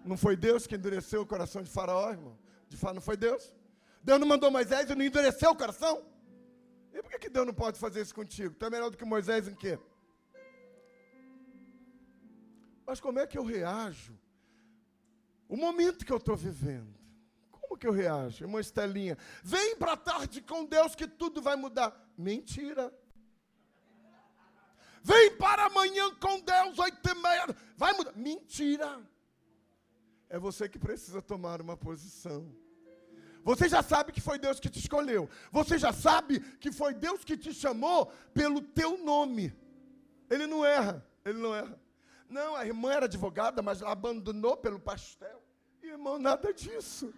Não 0.10 0.18
foi 0.18 0.36
Deus 0.36 0.66
que 0.66 0.74
endureceu 0.74 1.22
o 1.22 1.26
coração 1.34 1.62
de 1.62 1.70
Faraó, 1.70 2.10
irmão? 2.10 2.36
De 2.68 2.76
fato, 2.76 2.96
não 2.96 3.02
foi 3.02 3.16
Deus? 3.16 3.54
Deus 4.02 4.20
não 4.20 4.28
mandou 4.28 4.50
Moisés 4.50 4.90
e 4.90 4.96
não 4.96 5.06
endureceu 5.06 5.52
o 5.52 5.56
coração? 5.56 6.04
E 6.92 7.00
por 7.04 7.12
que, 7.12 7.20
que 7.20 7.30
Deus 7.30 7.46
não 7.46 7.54
pode 7.54 7.78
fazer 7.78 8.02
isso 8.02 8.16
contigo? 8.16 8.56
Tu 8.56 8.66
é 8.66 8.72
melhor 8.72 8.90
do 8.90 8.98
que 8.98 9.06
Moisés 9.06 9.48
em 9.48 9.54
quê? 9.54 9.78
Mas 12.88 13.00
como 13.00 13.20
é 13.20 13.28
que 13.28 13.38
eu 13.38 13.44
reajo? 13.44 14.18
O 15.48 15.56
momento 15.56 16.04
que 16.04 16.12
eu 16.12 16.18
estou 16.18 16.36
vivendo. 16.36 16.92
Como 17.52 17.78
que 17.78 17.86
eu 17.86 17.92
reajo? 17.92 18.48
Uma 18.48 18.62
estelinha. 18.62 19.16
Vem 19.44 19.76
para 19.76 19.94
a 19.94 19.98
tarde 19.98 20.42
com 20.42 20.66
Deus 20.66 20.96
que 20.96 21.08
tudo 21.08 21.40
vai 21.40 21.56
mudar. 21.56 21.96
Mentira. 22.18 22.92
Vem 25.04 25.38
para 25.38 25.66
amanhã 25.66 26.16
com 26.16 26.40
Deus, 26.40 26.80
oito 26.80 27.08
e 27.08 27.14
meia. 27.14 27.56
Vai 27.78 27.94
mudar. 27.94 28.14
Mentira. 28.16 29.00
É 30.30 30.38
você 30.38 30.70
que 30.70 30.78
precisa 30.78 31.22
tomar 31.22 31.62
uma 31.62 31.76
posição. 31.76 32.54
Você 33.44 33.68
já 33.68 33.82
sabe 33.82 34.12
que 34.12 34.22
foi 34.22 34.38
Deus 34.38 34.60
que 34.60 34.70
te 34.70 34.80
escolheu. 34.80 35.30
Você 35.52 35.78
já 35.78 35.92
sabe 35.92 36.40
que 36.60 36.72
foi 36.72 36.94
Deus 36.94 37.24
que 37.24 37.36
te 37.36 37.54
chamou 37.54 38.08
pelo 38.34 38.62
teu 38.62 38.98
nome. 39.04 39.54
Ele 40.30 40.46
não 40.46 40.64
erra, 40.64 41.04
ele 41.26 41.40
não 41.40 41.56
erra. 41.56 41.80
Não, 42.30 42.56
a 42.56 42.66
irmã 42.66 42.92
era 42.92 43.06
advogada, 43.06 43.62
mas 43.62 43.82
abandonou 43.82 44.56
pelo 44.56 44.80
pastel. 44.80 45.42
Irmão, 45.82 46.20
nada 46.20 46.54
disso. 46.54 47.12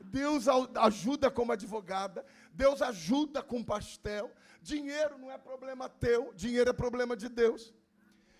Deus 0.00 0.46
ajuda 0.76 1.30
como 1.30 1.52
advogada, 1.52 2.24
Deus 2.52 2.80
ajuda 2.80 3.42
com 3.42 3.62
pastel. 3.62 4.30
Dinheiro 4.62 5.18
não 5.18 5.30
é 5.30 5.36
problema 5.36 5.88
teu, 5.88 6.32
dinheiro 6.34 6.70
é 6.70 6.72
problema 6.72 7.16
de 7.16 7.28
Deus. 7.28 7.74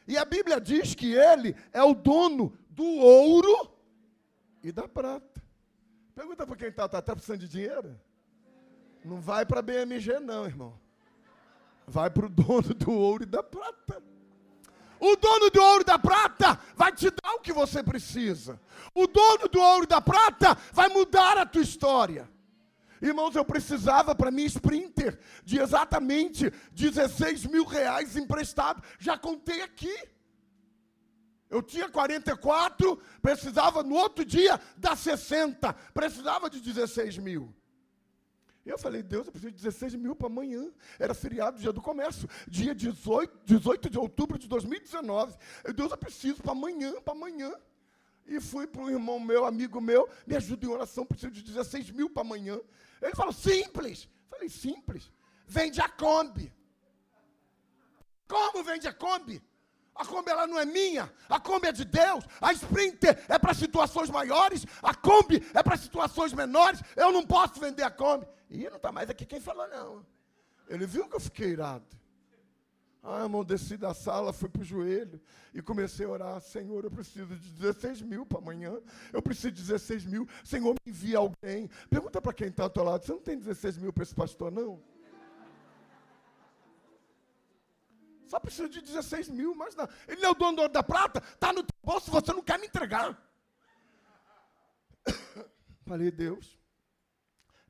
E 0.09 0.17
a 0.17 0.25
Bíblia 0.25 0.61
diz 0.61 0.95
que 0.95 1.13
ele 1.13 1.55
é 1.73 1.83
o 1.83 1.93
dono 1.93 2.57
do 2.71 2.85
ouro 2.85 3.76
e 4.67 4.73
da 4.73 4.89
prata. 4.89 5.41
Pergunta 6.13 6.45
para 6.45 6.57
quem 6.57 6.69
está, 6.69 6.87
está 6.87 7.01
tá 7.01 7.15
precisando 7.15 7.39
de 7.39 7.49
dinheiro? 7.49 7.97
Não 9.05 9.21
vai 9.21 9.47
para 9.47 9.63
BMG 9.63 10.19
não, 10.19 10.45
irmão. 10.45 10.77
Vai 11.87 12.11
para 12.11 12.27
o 12.27 12.29
dono 12.29 12.75
do 12.75 12.91
ouro 12.91 13.23
e 13.23 13.27
da 13.27 13.45
prata. 13.45 14.03
O 14.99 15.15
dono 15.15 15.51
do 15.51 15.63
ouro 15.63 15.83
e 15.83 15.85
da 15.85 16.01
prata 16.01 16.59
vai 16.75 16.91
te 16.93 17.09
dar 17.11 17.35
o 17.35 17.41
que 17.41 17.53
você 17.53 17.81
precisa. 17.81 18.61
O 18.93 19.07
dono 19.07 19.47
do 19.49 19.61
ouro 19.61 19.85
e 19.85 19.87
da 19.87 20.01
prata 20.01 20.59
vai 20.73 20.89
mudar 20.89 21.39
a 21.39 21.47
tua 21.47 21.63
história. 21.63 22.29
Irmãos, 23.01 23.37
eu 23.37 23.45
precisava 23.45 24.17
para 24.17 24.33
mim 24.33 24.47
Sprinter 24.47 25.17
de 25.45 25.61
exatamente 25.61 26.51
16 26.73 27.47
mil 27.47 27.65
reais 27.65 28.17
emprestado. 28.17 28.83
Já 28.99 29.17
contei 29.17 29.63
aqui. 29.63 29.97
Eu 31.49 31.63
tinha 31.63 31.89
44, 31.89 32.97
precisava 33.23 33.83
no 33.83 33.95
outro 33.95 34.25
dia 34.25 34.61
dar 34.77 34.97
60, 34.97 35.73
precisava 35.95 36.51
de 36.51 36.61
16 36.61 37.19
mil. 37.19 37.55
Eu 38.65 38.77
falei, 38.77 39.01
Deus, 39.01 39.27
eu 39.27 39.33
preciso 39.33 39.53
de 39.53 39.63
16 39.63 39.95
mil 39.95 40.17
para 40.17 40.27
amanhã. 40.27 40.69
Era 40.99 41.15
feriado, 41.15 41.59
dia 41.59 41.73
do 41.73 41.81
comércio, 41.81 42.29
dia 42.49 42.75
18, 42.75 43.45
18 43.45 43.89
de 43.89 43.97
outubro 43.97 44.37
de 44.37 44.49
2019. 44.49 45.37
Eu, 45.63 45.73
Deus, 45.73 45.93
eu 45.93 45.97
preciso 45.97 46.43
para 46.43 46.51
amanhã, 46.51 47.01
para 47.01 47.15
amanhã. 47.15 47.55
E 48.27 48.41
fui 48.41 48.67
para 48.67 48.83
um 48.83 48.91
irmão 48.91 49.21
meu, 49.21 49.45
amigo 49.45 49.81
meu, 49.81 50.09
me 50.27 50.35
ajuda 50.35 50.67
em 50.67 50.69
oração, 50.69 51.07
preciso 51.07 51.31
de 51.31 51.43
16 51.43 51.93
mil 51.93 52.11
para 52.11 52.23
amanhã. 52.23 52.61
Ele 53.01 53.15
falou, 53.15 53.33
simples. 53.33 54.09
Falei, 54.29 54.49
simples. 54.49 55.13
Vende 55.47 55.81
a 55.81 55.89
Kombi. 55.89 56.53
Como 58.27 58.65
vende 58.65 58.89
a 58.89 58.93
Kombi? 58.93 59.41
A 59.97 60.05
Kombi 60.05 60.31
ela 60.31 60.47
não 60.47 60.59
é 60.59 60.65
minha, 60.65 61.13
a 61.29 61.41
Kombi 61.41 61.69
é 61.69 61.73
de 61.73 61.85
Deus. 61.85 62.25
A 62.41 62.53
Sprinter 62.53 63.25
é 63.29 63.39
para 63.39 63.55
situações 63.55 64.11
maiores, 64.11 64.67
a 64.83 64.95
Kombi 64.95 65.43
é 65.55 65.63
para 65.63 65.77
situações 65.77 66.33
menores. 66.33 66.81
Eu 66.95 67.11
não 67.11 67.25
posso 67.25 67.59
vender 67.59 67.83
a 67.83 67.91
Kombi. 67.91 68.27
E 68.51 68.69
não 68.69 68.77
está 68.77 68.93
mais 68.93 69.11
aqui 69.11 69.25
quem 69.25 69.41
falou, 69.41 69.67
não. 69.69 70.07
Ele 70.69 70.87
viu 70.87 71.09
que 71.09 71.17
eu 71.17 71.21
fiquei 71.21 71.51
irado. 71.51 71.87
Ah, 73.09 73.23
irmão, 73.23 73.45
desci 73.45 73.77
da 73.77 73.95
sala, 73.95 74.33
fui 74.33 74.49
para 74.49 74.63
o 74.63 74.65
joelho 74.65 75.21
e 75.55 75.63
comecei 75.63 76.05
a 76.05 76.09
orar. 76.09 76.41
Senhor, 76.41 76.83
eu 76.83 76.91
preciso 76.91 77.37
de 77.37 77.53
16 77.53 78.03
mil 78.03 78.27
para 78.27 78.39
amanhã. 78.39 78.81
Eu 79.13 79.23
preciso 79.23 79.53
de 79.53 79.63
16 79.63 80.05
mil. 80.07 80.29
Senhor, 80.45 80.75
me 80.75 80.93
envia 80.93 81.19
alguém. 81.19 81.71
Pergunta 81.89 82.21
para 82.21 82.33
quem 82.33 82.49
está 82.49 82.65
ao 82.65 82.71
teu 82.71 82.83
lado: 82.83 83.07
você 83.07 83.13
não 83.13 83.21
tem 83.21 83.39
16 83.39 83.79
mil 83.79 83.93
para 83.93 84.03
esse 84.03 84.15
pastor, 84.15 84.51
não? 84.51 84.83
Só 88.27 88.41
preciso 88.41 88.69
de 88.69 88.81
16 88.81 89.29
mil, 89.29 89.55
mas 89.55 89.75
não. 89.75 89.89
Ele 90.09 90.21
não 90.21 90.29
é 90.29 90.33
o 90.33 90.35
dono 90.35 90.57
do 90.57 90.63
ouro 90.63 90.73
da 90.73 90.83
prata, 90.83 91.23
está 91.33 91.53
no 91.53 91.63
teu 91.63 91.79
bolso, 91.83 92.11
você 92.11 92.33
não 92.33 92.43
quer 92.43 92.59
me 92.59 92.67
entregar. 92.67 93.17
Falei, 95.87 96.11
Deus. 96.11 96.59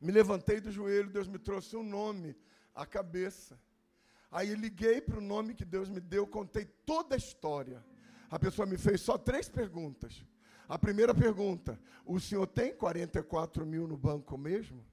Me 0.00 0.12
levantei 0.12 0.60
do 0.60 0.70
joelho, 0.70 1.10
Deus 1.10 1.28
me 1.28 1.38
trouxe 1.38 1.76
um 1.76 1.82
nome, 1.82 2.36
a 2.74 2.86
cabeça. 2.86 3.60
Aí 4.30 4.54
liguei 4.54 5.00
para 5.00 5.18
o 5.18 5.22
nome 5.22 5.54
que 5.54 5.64
Deus 5.64 5.88
me 5.88 6.00
deu, 6.00 6.26
contei 6.26 6.64
toda 6.64 7.14
a 7.14 7.18
história. 7.18 7.84
A 8.30 8.38
pessoa 8.38 8.66
me 8.66 8.76
fez 8.76 9.00
só 9.00 9.16
três 9.16 9.48
perguntas. 9.48 10.24
A 10.68 10.78
primeira 10.78 11.14
pergunta: 11.14 11.80
O 12.04 12.18
senhor 12.18 12.46
tem 12.46 12.74
44 12.74 13.64
mil 13.64 13.86
no 13.86 13.96
banco 13.96 14.36
mesmo? 14.36 14.84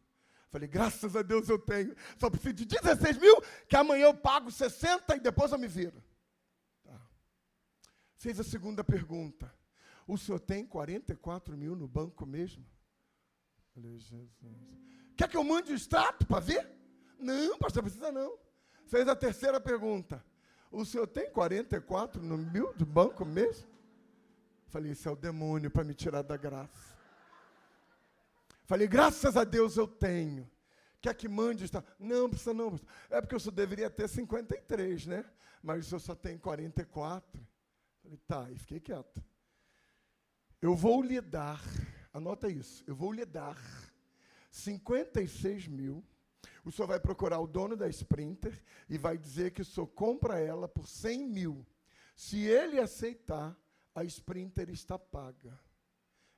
Falei, 0.53 0.67
graças 0.67 1.15
a 1.15 1.23
Deus 1.23 1.49
eu 1.49 1.57
tenho. 1.57 1.95
Só 2.19 2.29
preciso 2.29 2.53
de 2.53 2.65
16 2.65 3.17
mil, 3.17 3.41
que 3.67 3.75
amanhã 3.75 4.05
eu 4.05 4.13
pago 4.13 4.51
60 4.51 5.15
e 5.15 5.19
depois 5.19 5.51
eu 5.51 5.57
me 5.57 5.67
viro. 5.67 5.99
Tá. 6.83 6.95
Fez 8.17 8.39
a 8.39 8.43
segunda 8.43 8.83
pergunta. 8.83 9.51
O 10.07 10.15
senhor 10.15 10.39
tem 10.39 10.63
44 10.63 11.57
mil 11.57 11.75
no 11.75 11.87
banco 11.87 12.23
mesmo? 12.23 12.63
Falei, 13.73 13.97
Jesus. 13.97 14.29
Quer 15.17 15.27
que 15.27 15.35
eu 15.35 15.43
mande 15.43 15.71
o 15.71 15.75
extrato 15.75 16.23
para 16.27 16.39
ver? 16.39 16.69
Não, 17.17 17.57
pastor, 17.57 17.81
precisa 17.81 18.11
não. 18.11 18.37
Fez 18.85 19.07
a 19.07 19.15
terceira 19.15 19.59
pergunta. 19.59 20.23
O 20.71 20.85
senhor 20.85 21.07
tem 21.07 21.31
44 21.31 22.21
no 22.21 22.37
mil 22.37 22.71
do 22.75 22.85
banco 22.85 23.25
mesmo? 23.25 23.67
Falei, 24.67 24.91
isso 24.91 25.09
é 25.09 25.11
o 25.11 25.15
demônio 25.15 25.71
para 25.71 25.83
me 25.83 25.95
tirar 25.95 26.21
da 26.21 26.37
graça. 26.37 26.92
Falei, 28.73 28.87
graças 28.87 29.37
a 29.37 29.43
Deus 29.43 29.77
eu 29.77 29.87
tenho. 29.87 30.49
Quer 30.99 31.13
que 31.13 31.29
mande? 31.29 31.63
Está? 31.63 31.83
Não, 31.99 32.27
precisa 32.27 32.55
não. 32.55 32.75
É 33.07 33.21
porque 33.21 33.35
eu 33.35 33.39
só 33.39 33.51
deveria 33.51 33.87
ter 33.87 34.09
53, 34.09 35.05
né? 35.05 35.23
Mas 35.61 35.85
senhor 35.85 35.99
só 35.99 36.15
tem 36.15 36.39
44. 36.39 37.39
Falei, 38.01 38.19
tá, 38.27 38.49
e 38.49 38.57
fiquei 38.57 38.79
quieto. 38.79 39.23
Eu 40.59 40.73
vou 40.73 41.03
lhe 41.03 41.21
dar, 41.21 41.61
anota 42.11 42.49
isso, 42.49 42.83
eu 42.87 42.95
vou 42.95 43.11
lhe 43.11 43.25
dar 43.25 43.61
56 44.49 45.67
mil. 45.67 46.03
O 46.65 46.71
senhor 46.71 46.87
vai 46.87 46.99
procurar 46.99 47.39
o 47.41 47.45
dono 47.45 47.75
da 47.75 47.87
Sprinter 47.89 48.59
e 48.89 48.97
vai 48.97 49.19
dizer 49.19 49.51
que 49.51 49.61
o 49.61 49.65
senhor 49.65 49.85
compra 49.85 50.39
ela 50.39 50.67
por 50.67 50.87
100 50.87 51.27
mil. 51.27 51.63
Se 52.15 52.39
ele 52.39 52.79
aceitar, 52.79 53.55
a 53.93 54.03
Sprinter 54.03 54.71
está 54.71 54.97
paga. 54.97 55.59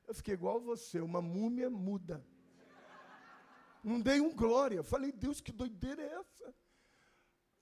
Eu 0.06 0.14
fiquei 0.14 0.34
igual 0.34 0.60
você, 0.60 1.00
uma 1.00 1.20
múmia 1.20 1.68
muda. 1.68 2.24
Não 3.82 4.00
dei 4.00 4.20
um 4.20 4.34
glória. 4.34 4.82
Falei, 4.82 5.12
Deus, 5.12 5.40
que 5.40 5.52
doideira 5.52 6.02
é 6.02 6.14
essa? 6.14 6.54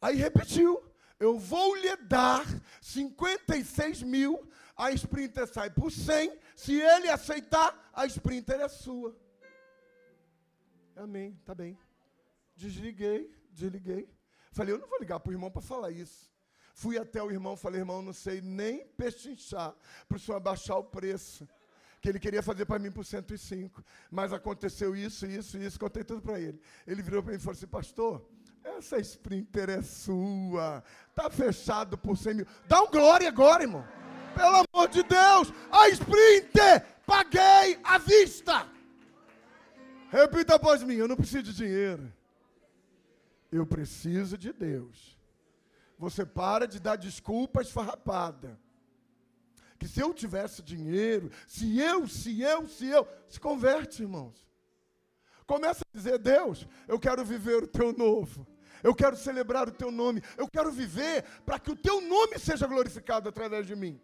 Aí 0.00 0.16
repetiu. 0.16 0.82
Eu 1.18 1.38
vou 1.38 1.74
lhe 1.76 1.96
dar 1.96 2.44
56 2.82 4.02
mil, 4.02 4.50
a 4.76 4.90
Sprinter 4.90 5.46
sai 5.46 5.70
por 5.70 5.90
100. 5.90 6.38
Se 6.56 6.74
ele 6.74 7.08
aceitar, 7.08 7.90
a 7.92 8.04
Sprinter 8.06 8.60
é 8.60 8.68
sua. 8.68 9.16
Amém, 10.96 11.40
tá 11.44 11.54
bem. 11.54 11.78
Desliguei, 12.56 13.32
desliguei. 13.50 14.08
Falei, 14.52 14.74
eu 14.74 14.78
não 14.78 14.88
vou 14.88 14.98
ligar 14.98 15.20
para 15.20 15.30
o 15.30 15.32
irmão 15.32 15.50
para 15.50 15.62
falar 15.62 15.90
isso. 15.90 16.32
Fui 16.74 16.98
até 16.98 17.22
o 17.22 17.30
irmão, 17.30 17.56
falei, 17.56 17.80
irmão, 17.80 18.02
não 18.02 18.12
sei 18.12 18.40
nem 18.40 18.86
pechinchar 18.88 19.74
para 20.08 20.16
o 20.16 20.20
senhor 20.20 20.36
abaixar 20.36 20.76
o 20.76 20.84
preço 20.84 21.48
que 22.04 22.10
ele 22.10 22.20
queria 22.20 22.42
fazer 22.42 22.66
para 22.66 22.78
mim 22.78 22.90
por 22.90 23.02
105. 23.02 23.82
Mas 24.10 24.30
aconteceu 24.30 24.94
isso, 24.94 25.24
isso, 25.24 25.56
isso, 25.56 25.80
contei 25.80 26.04
tudo 26.04 26.20
para 26.20 26.38
ele. 26.38 26.60
Ele 26.86 27.00
virou 27.00 27.22
para 27.22 27.32
mim 27.32 27.38
e 27.38 27.40
falou 27.40 27.56
assim, 27.56 27.66
pastor, 27.66 28.22
essa 28.62 28.98
Sprinter 28.98 29.70
é 29.70 29.80
sua. 29.80 30.84
Está 31.08 31.30
fechado 31.30 31.96
por 31.96 32.18
100 32.18 32.34
mil. 32.34 32.46
Dá 32.68 32.82
um 32.82 32.90
glória 32.90 33.26
agora, 33.26 33.62
irmão. 33.62 33.88
Pelo 34.34 34.66
amor 34.68 34.88
de 34.90 35.02
Deus, 35.02 35.50
a 35.72 35.88
Sprinter, 35.88 36.84
paguei 37.06 37.80
à 37.82 37.96
vista. 37.96 38.68
Repita 40.10 40.56
após 40.56 40.82
mim, 40.82 40.96
eu 40.96 41.08
não 41.08 41.16
preciso 41.16 41.44
de 41.44 41.54
dinheiro. 41.54 42.12
Eu 43.50 43.64
preciso 43.64 44.36
de 44.36 44.52
Deus. 44.52 45.16
Você 45.98 46.26
para 46.26 46.68
de 46.68 46.78
dar 46.78 46.96
desculpas 46.96 47.70
farrapada 47.70 48.62
que 49.78 49.88
se 49.88 50.00
eu 50.00 50.14
tivesse 50.14 50.62
dinheiro, 50.62 51.30
se 51.46 51.78
eu, 51.78 52.06
se 52.08 52.40
eu, 52.40 52.68
se 52.68 52.86
eu, 52.86 53.06
se 53.28 53.38
converte, 53.40 54.02
irmãos. 54.02 54.46
Começa 55.46 55.84
a 55.84 55.96
dizer, 55.96 56.18
Deus, 56.18 56.66
eu 56.88 56.98
quero 56.98 57.24
viver 57.24 57.62
o 57.62 57.66
teu 57.66 57.92
novo. 57.92 58.46
Eu 58.82 58.94
quero 58.94 59.16
celebrar 59.16 59.68
o 59.68 59.72
teu 59.72 59.90
nome. 59.90 60.22
Eu 60.36 60.48
quero 60.48 60.70
viver 60.70 61.24
para 61.44 61.58
que 61.58 61.70
o 61.70 61.76
teu 61.76 62.00
nome 62.00 62.38
seja 62.38 62.66
glorificado 62.66 63.28
através 63.28 63.66
de 63.66 63.74
mim. 63.74 64.00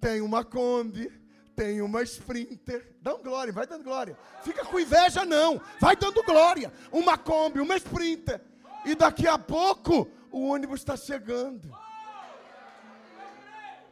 Tem 0.00 0.20
uma 0.20 0.44
Kombi, 0.44 1.10
tem 1.54 1.80
uma 1.80 2.02
Sprinter. 2.02 2.96
Dá 3.02 3.14
um 3.14 3.22
glória, 3.22 3.52
vai 3.52 3.66
dando 3.66 3.82
glória. 3.82 4.16
Fica 4.42 4.64
com 4.64 4.78
inveja, 4.78 5.24
não. 5.24 5.60
Vai 5.80 5.96
dando 5.96 6.22
glória. 6.22 6.72
Uma 6.92 7.18
Kombi, 7.18 7.60
uma 7.60 7.76
Sprinter. 7.76 8.40
E 8.84 8.94
daqui 8.94 9.26
a 9.26 9.38
pouco 9.38 10.08
o 10.30 10.48
ônibus 10.48 10.80
está 10.80 10.96
chegando. 10.96 11.76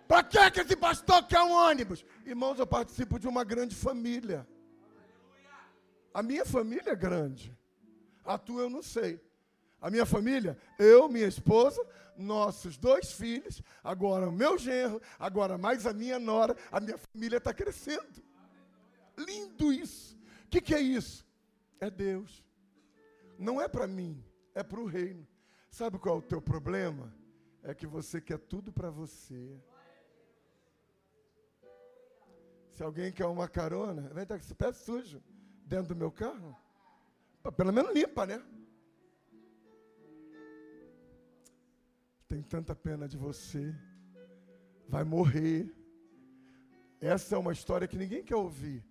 Para 0.06 0.22
que, 0.22 0.50
que 0.50 0.60
esse 0.60 0.76
pastor 0.76 1.26
quer 1.26 1.42
um 1.42 1.52
ônibus? 1.52 2.04
Irmãos, 2.24 2.58
eu 2.58 2.66
participo 2.66 3.18
de 3.18 3.26
uma 3.26 3.42
grande 3.44 3.74
família. 3.74 4.46
A 6.14 6.22
minha 6.22 6.44
família 6.46 6.92
é 6.92 6.96
grande. 6.96 7.56
A 8.24 8.38
tua 8.38 8.62
eu 8.62 8.70
não 8.70 8.82
sei. 8.82 9.20
A 9.80 9.90
minha 9.90 10.06
família, 10.06 10.56
eu, 10.78 11.08
minha 11.08 11.26
esposa, 11.26 11.84
nossos 12.16 12.78
dois 12.78 13.12
filhos, 13.12 13.62
agora 13.84 14.28
o 14.28 14.32
meu 14.32 14.56
genro, 14.56 15.00
agora 15.18 15.58
mais 15.58 15.86
a 15.86 15.92
minha 15.92 16.18
nora, 16.18 16.56
a 16.72 16.80
minha 16.80 16.96
família 16.96 17.36
está 17.36 17.52
crescendo. 17.52 18.22
Lindo 19.18 19.72
isso. 19.72 20.16
O 20.44 20.48
que, 20.48 20.60
que 20.60 20.74
é 20.74 20.80
isso? 20.80 21.26
É 21.78 21.90
Deus. 21.90 22.44
Não 23.38 23.60
é 23.60 23.68
para 23.68 23.86
mim, 23.86 24.24
é 24.54 24.62
para 24.62 24.80
o 24.80 24.86
reino. 24.86 25.26
Sabe 25.70 25.98
qual 25.98 26.16
é 26.16 26.18
o 26.18 26.22
teu 26.22 26.40
problema? 26.40 27.12
É 27.62 27.74
que 27.74 27.86
você 27.86 28.20
quer 28.20 28.38
tudo 28.38 28.72
para 28.72 28.88
você. 28.88 29.60
Se 32.76 32.82
alguém 32.82 33.10
quer 33.10 33.24
uma 33.24 33.48
carona, 33.48 34.02
vem 34.12 34.24
estar 34.24 34.36
com 34.36 34.44
esse 34.44 34.54
pé 34.54 34.70
sujo 34.70 35.22
dentro 35.64 35.94
do 35.94 35.96
meu 35.96 36.12
carro. 36.12 36.54
Pelo 37.56 37.72
menos 37.72 37.90
limpa, 37.94 38.26
né? 38.26 38.38
Tem 42.28 42.42
tanta 42.42 42.74
pena 42.74 43.08
de 43.08 43.16
você. 43.16 43.74
Vai 44.86 45.04
morrer. 45.04 45.74
Essa 47.00 47.36
é 47.36 47.38
uma 47.38 47.54
história 47.54 47.88
que 47.88 47.96
ninguém 47.96 48.22
quer 48.22 48.36
ouvir. 48.36 48.84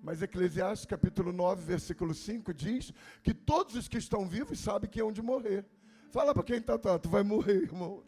Mas 0.00 0.22
Eclesiastes 0.22 0.86
capítulo 0.86 1.32
9, 1.32 1.64
versículo 1.64 2.14
5 2.14 2.54
diz 2.54 2.92
que 3.24 3.34
todos 3.34 3.74
os 3.74 3.88
que 3.88 3.98
estão 3.98 4.28
vivos 4.28 4.60
sabem 4.60 4.88
que 4.88 5.02
hão 5.02 5.10
de 5.10 5.20
morrer. 5.20 5.66
Fala 6.12 6.32
para 6.32 6.44
quem 6.44 6.58
está 6.58 6.78
tá, 6.78 6.96
vai 7.08 7.24
morrer, 7.24 7.62
irmão. 7.64 8.04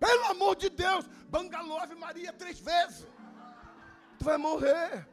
Pelo 0.00 0.24
amor 0.30 0.56
de 0.56 0.70
Deus, 0.70 1.06
Bangalove 1.28 1.94
Maria 1.94 2.32
três 2.32 2.58
vezes. 2.58 3.06
Vai 4.24 4.38
morrer. 4.38 5.06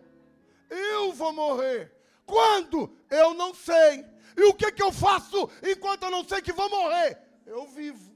Eu 0.69 1.11
vou 1.11 1.33
morrer. 1.33 1.91
Quando? 2.25 2.95
Eu 3.09 3.33
não 3.33 3.53
sei. 3.53 4.05
E 4.37 4.43
o 4.43 4.53
que, 4.53 4.71
que 4.71 4.81
eu 4.81 4.91
faço 4.91 5.49
enquanto 5.61 6.03
eu 6.03 6.11
não 6.11 6.23
sei 6.23 6.41
que 6.41 6.53
vou 6.53 6.69
morrer? 6.69 7.19
Eu 7.45 7.67
vivo. 7.67 8.15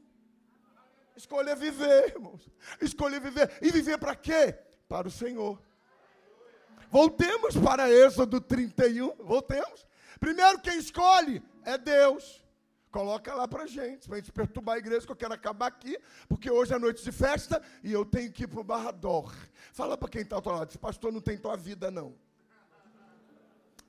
Escolher 1.16 1.56
viver, 1.58 2.14
irmãos. 2.16 2.50
Escolher 2.82 3.20
viver. 3.20 3.52
E 3.62 3.70
viver 3.72 3.98
para 3.98 4.16
quê? 4.16 4.58
Para 4.88 5.10
o 5.10 5.12
Senhor. 5.12 5.62
Voltemos 6.90 7.58
para 7.58 7.92
Êxodo 7.92 8.40
31. 8.40 9.16
Voltemos. 9.20 9.86
Primeiro, 10.18 10.62
quem 10.62 10.78
escolhe 10.78 11.44
é 11.66 11.78
Deus. 11.78 12.45
Coloca 12.96 13.34
lá 13.34 13.46
para 13.46 13.68
gente, 13.68 14.08
para 14.08 14.16
gente 14.16 14.32
perturbar 14.32 14.76
a 14.76 14.80
igreja, 14.80 15.06
que 15.06 15.12
eu 15.12 15.18
quero 15.18 15.34
acabar 15.34 15.68
aqui, 15.68 16.00
porque 16.30 16.50
hoje 16.50 16.74
é 16.74 16.80
noite 16.80 17.04
de 17.04 17.12
festa 17.12 17.62
e 17.84 17.92
eu 17.92 18.06
tenho 18.06 18.32
que 18.32 18.46
ir 18.46 18.48
para 18.48 18.62
o 18.62 18.64
Barrador. 18.64 19.36
Fala 19.74 19.98
para 19.98 20.08
quem 20.08 20.22
está 20.22 20.38
ao 20.38 20.42
teu 20.42 20.54
lado, 20.54 20.80
pastor 20.80 21.12
não 21.12 21.20
tem 21.20 21.38
tua 21.38 21.58
vida, 21.58 21.92
não. 21.92 22.16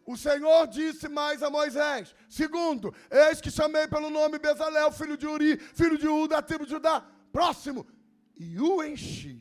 O 0.04 0.16
Senhor 0.16 0.66
disse 0.66 1.08
mais 1.08 1.40
a 1.40 1.48
Moisés: 1.48 2.16
segundo, 2.28 2.92
eis 3.08 3.40
que 3.40 3.48
chamei 3.48 3.86
pelo 3.86 4.10
nome 4.10 4.40
Bezalel, 4.40 4.90
filho 4.90 5.16
de 5.16 5.28
Uri, 5.28 5.56
filho 5.56 5.96
de 5.96 6.08
U, 6.08 6.26
da 6.26 6.42
tribo 6.42 6.64
de 6.64 6.72
Judá. 6.72 7.00
Próximo, 7.30 7.86
e 8.34 8.60
o 8.60 8.82
enchi. 8.82 9.40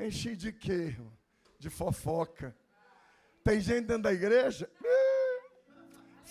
Enchi 0.00 0.34
de 0.34 0.52
quê, 0.52 0.96
de 1.60 1.70
fofoca. 1.70 2.56
Tem 3.44 3.60
gente 3.60 3.86
dentro 3.86 4.02
da 4.02 4.12
igreja, 4.12 4.68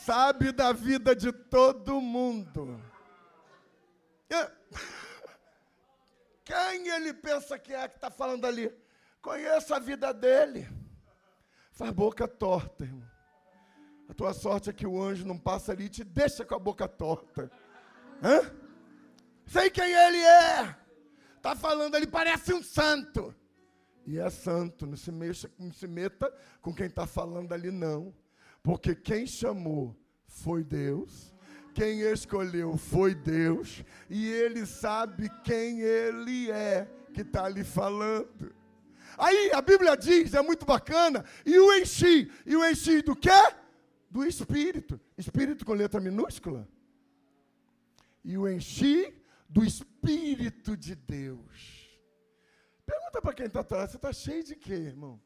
sabe 0.06 0.52
da 0.52 0.72
vida 0.72 1.16
de 1.16 1.32
todo 1.32 2.02
mundo. 2.02 2.82
Quem 6.44 6.88
ele 6.90 7.14
pensa 7.14 7.60
que 7.60 7.74
é 7.74 7.88
que 7.88 7.96
está 7.96 8.10
falando 8.10 8.46
ali? 8.46 8.74
Conheça 9.22 9.76
a 9.76 9.80
vida 9.80 10.14
dele. 10.14 10.68
Faz 11.72 11.92
boca 11.92 12.28
torta, 12.28 12.84
irmão. 12.84 13.08
A 14.10 14.14
tua 14.14 14.34
sorte 14.34 14.70
é 14.70 14.74
que 14.74 14.88
o 14.88 15.02
anjo 15.02 15.26
não 15.26 15.38
passa 15.38 15.72
ali 15.72 15.86
e 15.86 15.90
te 15.90 16.04
deixa 16.04 16.44
com 16.44 16.56
a 16.56 16.60
boca 16.60 16.88
torta. 16.88 17.52
Hã? 18.24 18.52
Sei 19.46 19.70
quem 19.70 19.92
ele 19.92 20.18
é. 20.18 20.76
Está 21.38 21.56
falando 21.56 21.96
ali, 21.96 22.08
parece 22.08 22.54
um 22.54 22.64
santo 22.64 23.36
e 24.06 24.18
é 24.18 24.30
santo. 24.30 24.88
Não 24.88 24.98
se, 24.98 25.12
mexa, 25.12 25.50
não 25.60 25.72
se 25.72 25.88
meta 25.88 26.34
com 26.62 26.74
quem 26.74 26.88
está 26.88 27.06
falando 27.06 27.54
ali, 27.54 27.70
não. 27.70 28.14
Porque 28.62 28.96
quem 28.96 29.26
chamou 29.26 29.96
foi 30.28 30.64
Deus, 30.64 31.34
quem 31.74 32.02
escolheu 32.02 32.78
foi 32.78 33.16
Deus, 33.16 33.84
e 34.10 34.28
ele 34.28 34.66
sabe 34.66 35.30
quem 35.44 35.82
ele 35.82 36.52
é 36.52 36.88
que 37.14 37.22
está 37.22 37.46
ali 37.46 37.64
falando. 37.64 38.54
Aí 39.18 39.52
a 39.54 39.62
Bíblia 39.62 39.96
diz, 39.96 40.34
é 40.34 40.42
muito 40.42 40.66
bacana, 40.66 41.26
e 41.46 41.58
o 41.58 41.74
enchi. 41.78 42.32
E 42.46 42.56
o 42.56 42.66
enchi 42.66 43.02
do 43.02 43.16
quê? 43.16 43.30
Do 44.10 44.26
Espírito. 44.26 45.00
Espírito 45.18 45.66
com 45.66 45.74
letra 45.74 46.00
minúscula. 46.00 46.68
E 48.24 48.38
o 48.38 48.48
enchi 48.48 49.14
do 49.48 49.64
Espírito 49.64 50.78
de 50.78 50.96
Deus. 50.96 51.90
Pergunta 52.86 53.22
para 53.22 53.34
quem 53.34 53.46
está 53.46 53.62
atrás, 53.62 53.92
você 53.92 53.98
está 53.98 54.14
cheio 54.14 54.44
de 54.44 54.56
quê, 54.56 54.74
irmão? 54.74 55.20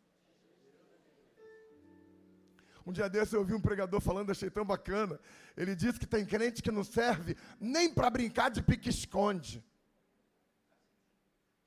Um 2.85 2.91
dia 2.91 3.09
desse 3.09 3.33
eu 3.33 3.39
ouvi 3.39 3.53
um 3.53 3.61
pregador 3.61 4.01
falando, 4.01 4.31
achei 4.31 4.49
tão 4.49 4.65
bacana. 4.65 5.19
Ele 5.55 5.75
disse 5.75 5.99
que 5.99 6.05
tem 6.05 6.25
crente 6.25 6.61
que 6.61 6.71
não 6.71 6.83
serve 6.83 7.37
nem 7.59 7.93
para 7.93 8.09
brincar 8.09 8.49
de 8.49 8.61
pique-esconde. 8.61 9.63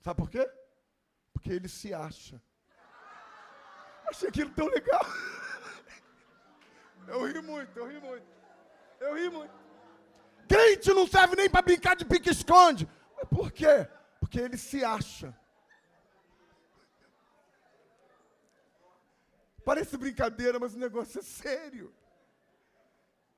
Sabe 0.02 0.16
por 0.18 0.30
quê? 0.30 0.48
Porque 1.32 1.50
ele 1.50 1.68
se 1.68 1.94
acha. 1.94 2.40
Achei 4.08 4.28
aquilo 4.28 4.50
tão 4.50 4.66
legal. 4.66 5.04
Eu 7.08 7.24
ri 7.26 7.40
muito, 7.40 7.78
eu 7.78 7.88
ri 7.88 8.00
muito. 8.00 8.26
Eu 9.00 9.14
ri 9.14 9.30
muito. 9.30 9.54
Crente 10.48 10.92
não 10.92 11.06
serve 11.06 11.34
nem 11.36 11.48
para 11.48 11.62
brincar 11.62 11.96
de 11.96 12.04
pique-esconde. 12.04 12.88
Por 13.30 13.50
quê? 13.50 13.88
Porque 14.20 14.38
ele 14.38 14.56
se 14.56 14.84
acha. 14.84 15.34
Parece 19.66 19.96
brincadeira, 19.96 20.60
mas 20.60 20.74
o 20.74 20.78
negócio 20.78 21.18
é 21.18 21.22
sério. 21.24 21.92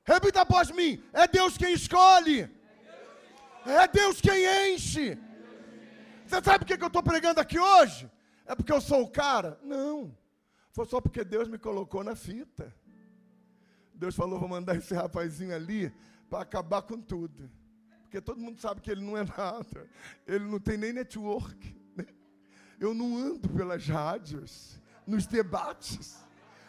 Repita 0.04 0.42
após 0.42 0.70
mim: 0.70 1.02
é 1.10 1.26
Deus 1.26 1.56
quem 1.56 1.72
escolhe, 1.72 2.50
é 3.64 3.88
Deus 3.88 4.20
quem 4.20 4.74
enche. 4.74 5.16
Você 6.26 6.42
sabe 6.42 6.66
por 6.66 6.76
que 6.76 6.82
eu 6.82 6.88
estou 6.88 7.02
pregando 7.02 7.40
aqui 7.40 7.58
hoje? 7.58 8.10
É 8.44 8.54
porque 8.54 8.70
eu 8.70 8.80
sou 8.82 9.04
o 9.04 9.10
cara? 9.10 9.58
Não. 9.62 10.14
Foi 10.70 10.84
só 10.84 11.00
porque 11.00 11.24
Deus 11.24 11.48
me 11.48 11.56
colocou 11.56 12.04
na 12.04 12.14
fita. 12.14 12.74
Deus 13.94 14.14
falou: 14.14 14.38
vou 14.38 14.50
mandar 14.50 14.76
esse 14.76 14.92
rapazinho 14.92 15.54
ali 15.54 15.90
para 16.28 16.42
acabar 16.42 16.82
com 16.82 17.00
tudo. 17.00 17.50
Porque 18.02 18.20
todo 18.20 18.38
mundo 18.38 18.60
sabe 18.60 18.82
que 18.82 18.90
ele 18.90 19.00
não 19.00 19.16
é 19.16 19.24
nada. 19.24 19.88
Ele 20.26 20.44
não 20.44 20.60
tem 20.60 20.76
nem 20.76 20.92
network. 20.92 21.74
Né? 21.96 22.04
Eu 22.78 22.92
não 22.92 23.16
ando 23.16 23.48
pelas 23.48 23.86
rádios 23.86 24.78
nos 25.08 25.26
debates. 25.26 26.18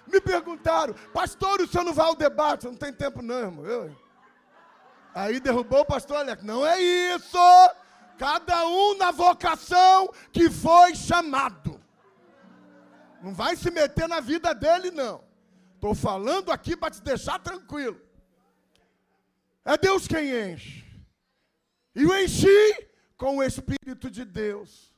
Me 0.08 0.20
perguntaram, 0.20 0.96
pastor, 1.14 1.62
o 1.62 1.68
senhor 1.68 1.84
não 1.84 1.94
vai 1.94 2.08
ao 2.08 2.16
debate? 2.16 2.66
Não 2.66 2.76
tem 2.76 2.92
tempo 2.92 3.22
não, 3.22 3.36
irmão. 3.36 3.66
Eu... 3.66 3.96
Aí 5.14 5.40
derrubou 5.40 5.82
o 5.82 5.86
pastor 5.86 6.18
Alex. 6.18 6.42
Não 6.44 6.66
é 6.66 6.82
isso. 6.82 7.38
Cada 8.18 8.66
um 8.66 8.98
na 8.98 9.12
vocação 9.12 10.12
que 10.32 10.50
foi 10.50 10.96
chamado. 10.96 11.80
Não 13.22 13.34
vai 13.34 13.56
se 13.56 13.70
meter 13.70 14.08
na 14.08 14.20
vida 14.20 14.54
dele, 14.56 14.90
não. 14.92 15.24
Estou 15.76 15.94
falando 15.94 16.52
aqui 16.52 16.76
para 16.76 16.92
te 16.92 17.02
deixar 17.02 17.40
tranquilo. 17.40 18.00
É 19.66 19.78
Deus 19.78 20.08
quem 20.08 20.32
enche. 20.52 20.86
E 21.94 22.06
o 22.06 22.18
enchi 22.18 22.88
com 23.18 23.38
o 23.38 23.44
Espírito 23.44 24.10
de 24.10 24.24
Deus. 24.24 24.94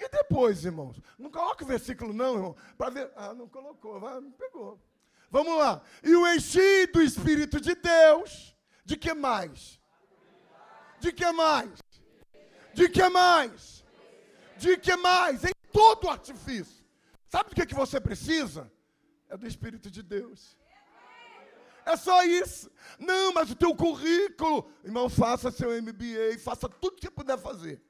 E 0.00 0.08
depois, 0.08 0.64
irmãos? 0.64 0.98
Não 1.18 1.30
coloca 1.30 1.62
o 1.62 1.66
versículo, 1.66 2.14
não, 2.14 2.34
irmão, 2.34 2.56
para 2.78 2.90
ver. 2.90 3.12
Ah, 3.14 3.34
não 3.34 3.46
colocou, 3.46 4.00
vai, 4.00 4.18
não 4.18 4.30
pegou. 4.32 4.80
Vamos 5.30 5.58
lá. 5.58 5.82
E 6.02 6.16
o 6.16 6.26
enchi 6.26 6.86
do 6.86 7.02
Espírito 7.02 7.60
de 7.60 7.74
Deus. 7.74 8.56
De 8.82 8.96
que 8.96 9.12
mais? 9.12 9.78
De 10.98 11.12
que 11.12 11.30
mais? 11.30 11.70
De 12.72 12.88
que 12.88 13.08
mais? 13.10 13.84
De 14.56 14.76
que 14.78 14.96
mais? 14.96 15.44
Em 15.44 15.52
todo 15.70 16.08
artifício. 16.08 16.82
Sabe 17.28 17.50
do 17.50 17.54
que, 17.54 17.66
que 17.66 17.74
você 17.74 18.00
precisa? 18.00 18.72
É 19.28 19.36
do 19.36 19.46
Espírito 19.46 19.90
de 19.90 20.02
Deus. 20.02 20.56
É 21.84 21.94
só 21.94 22.24
isso. 22.24 22.70
Não, 22.98 23.34
mas 23.34 23.50
o 23.50 23.54
teu 23.54 23.74
currículo, 23.76 24.72
irmão, 24.82 25.10
faça 25.10 25.50
seu 25.50 25.70
MBA, 25.82 26.38
faça 26.42 26.68
tudo 26.68 26.96
que 26.96 27.10
puder 27.10 27.38
fazer. 27.38 27.82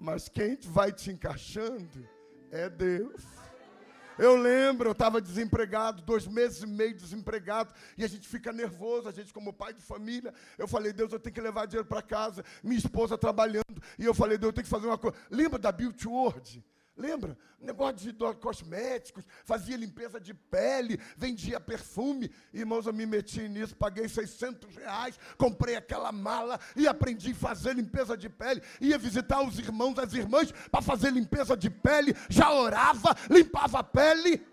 Mas 0.00 0.28
quem 0.28 0.56
vai 0.62 0.92
te 0.92 1.10
encaixando 1.10 2.08
é 2.52 2.70
Deus. 2.70 3.20
Eu 4.16 4.36
lembro, 4.36 4.88
eu 4.88 4.92
estava 4.92 5.20
desempregado, 5.20 6.02
dois 6.02 6.26
meses 6.26 6.62
e 6.62 6.66
meio 6.66 6.94
desempregado, 6.94 7.72
e 7.96 8.04
a 8.04 8.08
gente 8.08 8.26
fica 8.26 8.52
nervoso, 8.52 9.08
a 9.08 9.12
gente 9.12 9.32
como 9.32 9.52
pai 9.52 9.72
de 9.72 9.80
família. 9.80 10.32
Eu 10.56 10.66
falei, 10.66 10.92
Deus, 10.92 11.12
eu 11.12 11.20
tenho 11.20 11.34
que 11.34 11.40
levar 11.40 11.66
dinheiro 11.66 11.86
para 11.86 12.02
casa, 12.02 12.44
minha 12.62 12.78
esposa 12.78 13.18
trabalhando, 13.18 13.82
e 13.98 14.04
eu 14.04 14.14
falei, 14.14 14.38
Deus, 14.38 14.50
eu 14.50 14.52
tenho 14.54 14.64
que 14.64 14.70
fazer 14.70 14.86
uma 14.86 14.98
coisa. 14.98 15.16
Lembra 15.30 15.58
da 15.58 15.70
Beauty 15.70 16.08
World? 16.08 16.64
Lembra? 16.98 17.38
Negócio 17.60 18.12
de 18.12 18.34
cosméticos, 18.40 19.24
fazia 19.44 19.76
limpeza 19.76 20.20
de 20.20 20.34
pele, 20.34 21.00
vendia 21.16 21.60
perfume. 21.60 22.28
Irmãos, 22.52 22.86
eu 22.86 22.92
me 22.92 23.06
meti 23.06 23.48
nisso, 23.48 23.76
paguei 23.76 24.08
600 24.08 24.74
reais, 24.74 25.18
comprei 25.36 25.76
aquela 25.76 26.10
mala 26.10 26.58
e 26.74 26.88
aprendi 26.88 27.30
a 27.30 27.34
fazer 27.36 27.76
limpeza 27.76 28.16
de 28.16 28.28
pele. 28.28 28.60
Ia 28.80 28.98
visitar 28.98 29.40
os 29.40 29.60
irmãos, 29.60 29.96
as 29.96 30.12
irmãs, 30.12 30.50
para 30.72 30.82
fazer 30.82 31.12
limpeza 31.12 31.56
de 31.56 31.70
pele, 31.70 32.16
já 32.28 32.52
orava, 32.52 33.16
limpava 33.30 33.78
a 33.78 33.84
pele. 33.84 34.44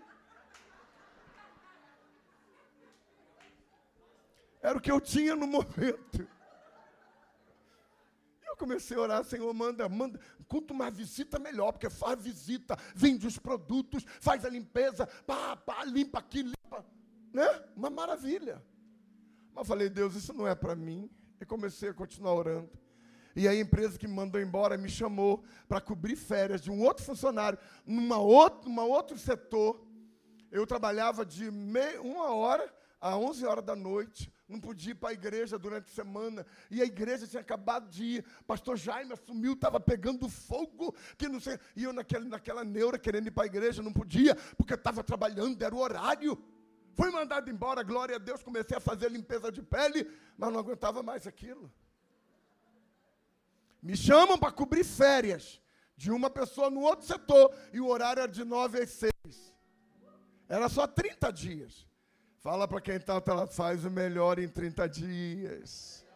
Era 4.62 4.78
o 4.78 4.80
que 4.80 4.90
eu 4.90 5.00
tinha 5.00 5.34
no 5.34 5.48
momento. 5.48 6.35
Eu 8.56 8.58
comecei 8.58 8.96
a 8.96 9.00
orar, 9.00 9.22
Senhor, 9.22 9.52
manda, 9.52 9.86
manda, 9.86 10.18
quanto 10.48 10.72
mais 10.72 10.96
visita, 10.96 11.38
melhor, 11.38 11.72
porque 11.72 11.90
faz 11.90 12.18
visita, 12.18 12.74
vende 12.94 13.26
os 13.26 13.38
produtos, 13.38 14.02
faz 14.18 14.46
a 14.46 14.48
limpeza, 14.48 15.06
pá, 15.26 15.54
pá, 15.54 15.84
limpa 15.84 16.20
aqui, 16.20 16.40
limpa, 16.40 16.82
né? 17.34 17.46
Uma 17.76 17.90
maravilha. 17.90 18.64
Mas 19.52 19.58
eu 19.58 19.64
falei, 19.66 19.90
Deus, 19.90 20.14
isso 20.14 20.32
não 20.32 20.48
é 20.48 20.54
para 20.54 20.74
mim. 20.74 21.10
E 21.38 21.44
comecei 21.44 21.90
a 21.90 21.94
continuar 21.94 22.32
orando. 22.32 22.70
E 23.34 23.46
a 23.46 23.54
empresa 23.54 23.98
que 23.98 24.08
me 24.08 24.14
mandou 24.14 24.40
embora 24.40 24.78
me 24.78 24.88
chamou 24.88 25.44
para 25.68 25.78
cobrir 25.78 26.16
férias 26.16 26.62
de 26.62 26.70
um 26.70 26.80
outro 26.80 27.04
funcionário, 27.04 27.58
numa 27.84 28.16
outro, 28.16 28.70
numa 28.70 28.84
outro 28.84 29.18
setor. 29.18 29.86
Eu 30.50 30.66
trabalhava 30.66 31.26
de 31.26 31.50
meia, 31.50 32.00
uma 32.00 32.34
hora 32.34 32.74
a 33.00 33.16
11 33.16 33.44
horas 33.44 33.64
da 33.64 33.76
noite, 33.76 34.32
não 34.48 34.60
podia 34.60 34.92
ir 34.92 34.94
para 34.94 35.10
a 35.10 35.12
igreja 35.12 35.58
durante 35.58 35.90
a 35.90 35.94
semana, 35.94 36.46
e 36.70 36.80
a 36.80 36.84
igreja 36.84 37.26
tinha 37.26 37.40
acabado 37.40 37.88
de 37.88 38.04
ir, 38.04 38.24
pastor 38.46 38.76
Jaime 38.76 39.12
assumiu, 39.12 39.52
estava 39.52 39.78
pegando 39.78 40.28
fogo, 40.28 40.94
que 41.16 41.28
não 41.28 41.40
sei, 41.40 41.58
e 41.74 41.84
eu 41.84 41.92
naquela, 41.92 42.24
naquela 42.24 42.64
neura 42.64 42.98
querendo 42.98 43.26
ir 43.26 43.30
para 43.30 43.44
a 43.44 43.46
igreja, 43.46 43.82
não 43.82 43.92
podia, 43.92 44.34
porque 44.56 44.74
estava 44.74 45.04
trabalhando, 45.04 45.62
era 45.62 45.74
o 45.74 45.78
horário. 45.78 46.42
Fui 46.94 47.10
mandado 47.10 47.50
embora, 47.50 47.82
glória 47.82 48.16
a 48.16 48.18
Deus, 48.18 48.42
comecei 48.42 48.76
a 48.76 48.80
fazer 48.80 49.10
limpeza 49.10 49.52
de 49.52 49.62
pele, 49.62 50.10
mas 50.38 50.50
não 50.50 50.60
aguentava 50.60 51.02
mais 51.02 51.26
aquilo. 51.26 51.70
Me 53.82 53.96
chamam 53.96 54.38
para 54.38 54.50
cobrir 54.50 54.82
férias 54.82 55.60
de 55.96 56.10
uma 56.10 56.30
pessoa 56.30 56.70
no 56.70 56.80
outro 56.80 57.06
setor, 57.06 57.54
e 57.72 57.80
o 57.80 57.88
horário 57.88 58.22
era 58.22 58.32
de 58.32 58.44
9 58.44 58.80
às 58.80 58.90
6. 58.90 59.12
Era 60.48 60.68
só 60.68 60.86
30 60.86 61.30
dias. 61.32 61.86
Fala 62.46 62.68
para 62.68 62.80
quem 62.80 62.94
está, 62.94 63.20
ela 63.26 63.44
faz 63.48 63.84
o 63.84 63.90
melhor 63.90 64.38
em 64.38 64.46
30 64.48 64.88
dias. 64.88 66.06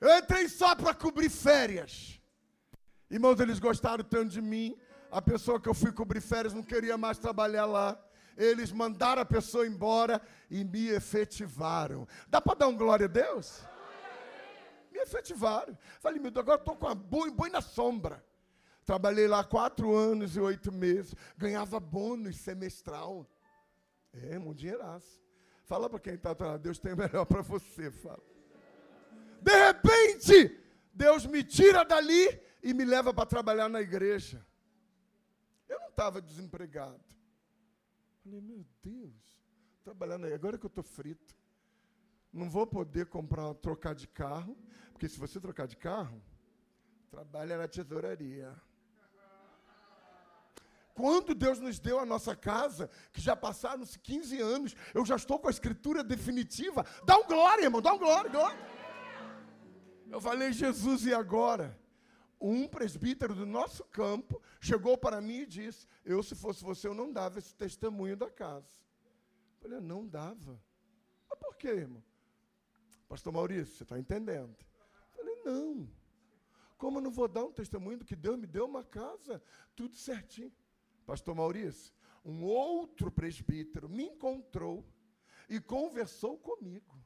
Eu 0.00 0.18
entrei 0.18 0.48
só 0.48 0.74
para 0.74 0.92
cobrir 0.92 1.30
férias. 1.30 2.20
Irmãos, 3.08 3.38
eles 3.38 3.60
gostaram 3.60 4.02
tanto 4.02 4.30
de 4.30 4.42
mim. 4.42 4.76
A 5.08 5.22
pessoa 5.22 5.60
que 5.60 5.68
eu 5.68 5.72
fui 5.72 5.92
cobrir 5.92 6.20
férias 6.20 6.52
não 6.52 6.64
queria 6.64 6.98
mais 6.98 7.16
trabalhar 7.16 7.64
lá. 7.64 7.96
Eles 8.36 8.72
mandaram 8.72 9.22
a 9.22 9.24
pessoa 9.24 9.64
embora 9.64 10.20
e 10.50 10.64
me 10.64 10.88
efetivaram. 10.88 12.04
Dá 12.26 12.40
para 12.40 12.58
dar 12.58 12.66
um 12.66 12.76
glória 12.76 13.06
a 13.06 13.08
Deus? 13.08 13.62
Me 14.90 14.98
efetivaram. 14.98 15.78
Falei, 16.00 16.18
meu 16.18 16.32
Deus, 16.32 16.42
agora 16.42 16.58
estou 16.58 16.74
com 16.74 16.88
a 16.88 16.94
boi, 16.96 17.30
boi 17.30 17.50
na 17.50 17.60
sombra. 17.60 18.20
Trabalhei 18.84 19.28
lá 19.28 19.44
quatro 19.44 19.94
anos 19.94 20.34
e 20.34 20.40
oito 20.40 20.72
meses. 20.72 21.14
Ganhava 21.38 21.78
bônus 21.78 22.36
semestral. 22.38 23.28
É, 24.12 24.38
um 24.38 24.52
dinheiraço. 24.52 25.20
Fala 25.64 25.88
para 25.88 26.00
quem 26.00 26.14
está 26.14 26.32
atrás, 26.32 26.60
Deus 26.60 26.78
tem 26.78 26.92
o 26.92 26.96
melhor 26.96 27.24
para 27.24 27.42
você. 27.42 27.90
Fala. 27.90 28.22
De 29.40 29.66
repente, 29.66 30.60
Deus 30.92 31.26
me 31.26 31.42
tira 31.42 31.84
dali 31.84 32.40
e 32.62 32.74
me 32.74 32.84
leva 32.84 33.12
para 33.12 33.26
trabalhar 33.26 33.68
na 33.68 33.80
igreja. 33.80 34.44
Eu 35.68 35.80
não 35.80 35.88
estava 35.88 36.20
desempregado. 36.20 37.02
Falei, 38.22 38.40
meu 38.40 38.64
Deus, 38.82 39.42
trabalhando 39.82 40.26
aí, 40.26 40.32
agora 40.32 40.58
que 40.58 40.66
eu 40.66 40.68
estou 40.68 40.84
frito. 40.84 41.34
Não 42.32 42.48
vou 42.48 42.66
poder 42.66 43.06
comprar, 43.06 43.52
trocar 43.54 43.94
de 43.94 44.06
carro, 44.06 44.56
porque 44.92 45.08
se 45.08 45.18
você 45.18 45.40
trocar 45.40 45.66
de 45.66 45.76
carro, 45.76 46.22
trabalha 47.10 47.58
na 47.58 47.68
tesouraria. 47.68 48.54
Quando 50.94 51.34
Deus 51.34 51.58
nos 51.58 51.78
deu 51.78 51.98
a 51.98 52.06
nossa 52.06 52.36
casa, 52.36 52.90
que 53.12 53.20
já 53.20 53.34
passaram-se 53.34 53.98
15 53.98 54.40
anos, 54.40 54.76
eu 54.94 55.04
já 55.04 55.16
estou 55.16 55.38
com 55.38 55.48
a 55.48 55.50
escritura 55.50 56.04
definitiva. 56.04 56.84
Dá 57.04 57.16
um 57.16 57.26
glória, 57.26 57.64
irmão, 57.64 57.80
dá 57.80 57.92
um 57.92 57.98
glória, 57.98 58.30
glória. 58.30 58.58
Eu 60.10 60.20
falei, 60.20 60.52
Jesus, 60.52 61.06
e 61.06 61.14
agora? 61.14 61.78
Um 62.38 62.66
presbítero 62.66 63.34
do 63.34 63.46
nosso 63.46 63.84
campo 63.84 64.42
chegou 64.60 64.98
para 64.98 65.20
mim 65.20 65.42
e 65.42 65.46
disse: 65.46 65.86
Eu, 66.04 66.22
se 66.22 66.34
fosse 66.34 66.62
você, 66.62 66.88
eu 66.88 66.94
não 66.94 67.12
dava 67.12 67.38
esse 67.38 67.54
testemunho 67.54 68.16
da 68.16 68.28
casa. 68.28 68.82
Eu 69.54 69.70
falei, 69.70 69.80
não 69.80 70.06
dava. 70.06 70.60
Mas 71.30 71.38
por 71.38 71.56
quê, 71.56 71.68
irmão? 71.68 72.02
Pastor 73.08 73.32
Maurício, 73.32 73.76
você 73.76 73.84
está 73.84 73.98
entendendo? 73.98 74.56
Eu 74.58 75.16
falei, 75.16 75.36
não. 75.44 75.88
Como 76.76 76.98
eu 76.98 77.02
não 77.02 77.12
vou 77.12 77.28
dar 77.28 77.44
um 77.44 77.52
testemunho 77.52 77.98
do 77.98 78.04
que 78.04 78.16
Deus 78.16 78.36
me 78.36 78.46
deu 78.46 78.66
uma 78.66 78.82
casa? 78.82 79.40
Tudo 79.76 79.94
certinho. 79.94 80.52
Pastor 81.06 81.34
Maurício, 81.34 81.92
um 82.24 82.44
outro 82.44 83.10
presbítero 83.10 83.88
me 83.88 84.04
encontrou 84.04 84.86
e 85.48 85.60
conversou 85.60 86.38
comigo 86.38 86.96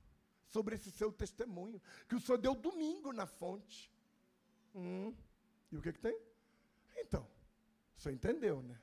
sobre 0.46 0.74
esse 0.76 0.90
seu 0.90 1.12
testemunho, 1.12 1.80
que 2.08 2.14
o 2.14 2.20
senhor 2.20 2.38
deu 2.38 2.54
domingo 2.54 3.12
na 3.12 3.26
fonte. 3.26 3.92
Hum, 4.74 5.14
e 5.72 5.76
o 5.76 5.82
que, 5.82 5.92
que 5.92 5.98
tem? 5.98 6.18
Então, 6.96 7.26
o 7.96 8.00
senhor 8.00 8.14
entendeu, 8.14 8.62
né? 8.62 8.78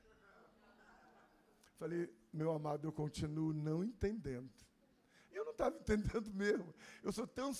Falei, 1.78 2.12
meu 2.32 2.52
amado, 2.52 2.86
eu 2.86 2.92
continuo 2.92 3.52
não 3.52 3.82
entendendo. 3.82 4.50
Eu 5.32 5.44
não 5.44 5.52
estava 5.52 5.76
entendendo 5.76 6.30
mesmo. 6.34 6.74
Eu 7.02 7.12
sou 7.12 7.26
tão, 7.26 7.52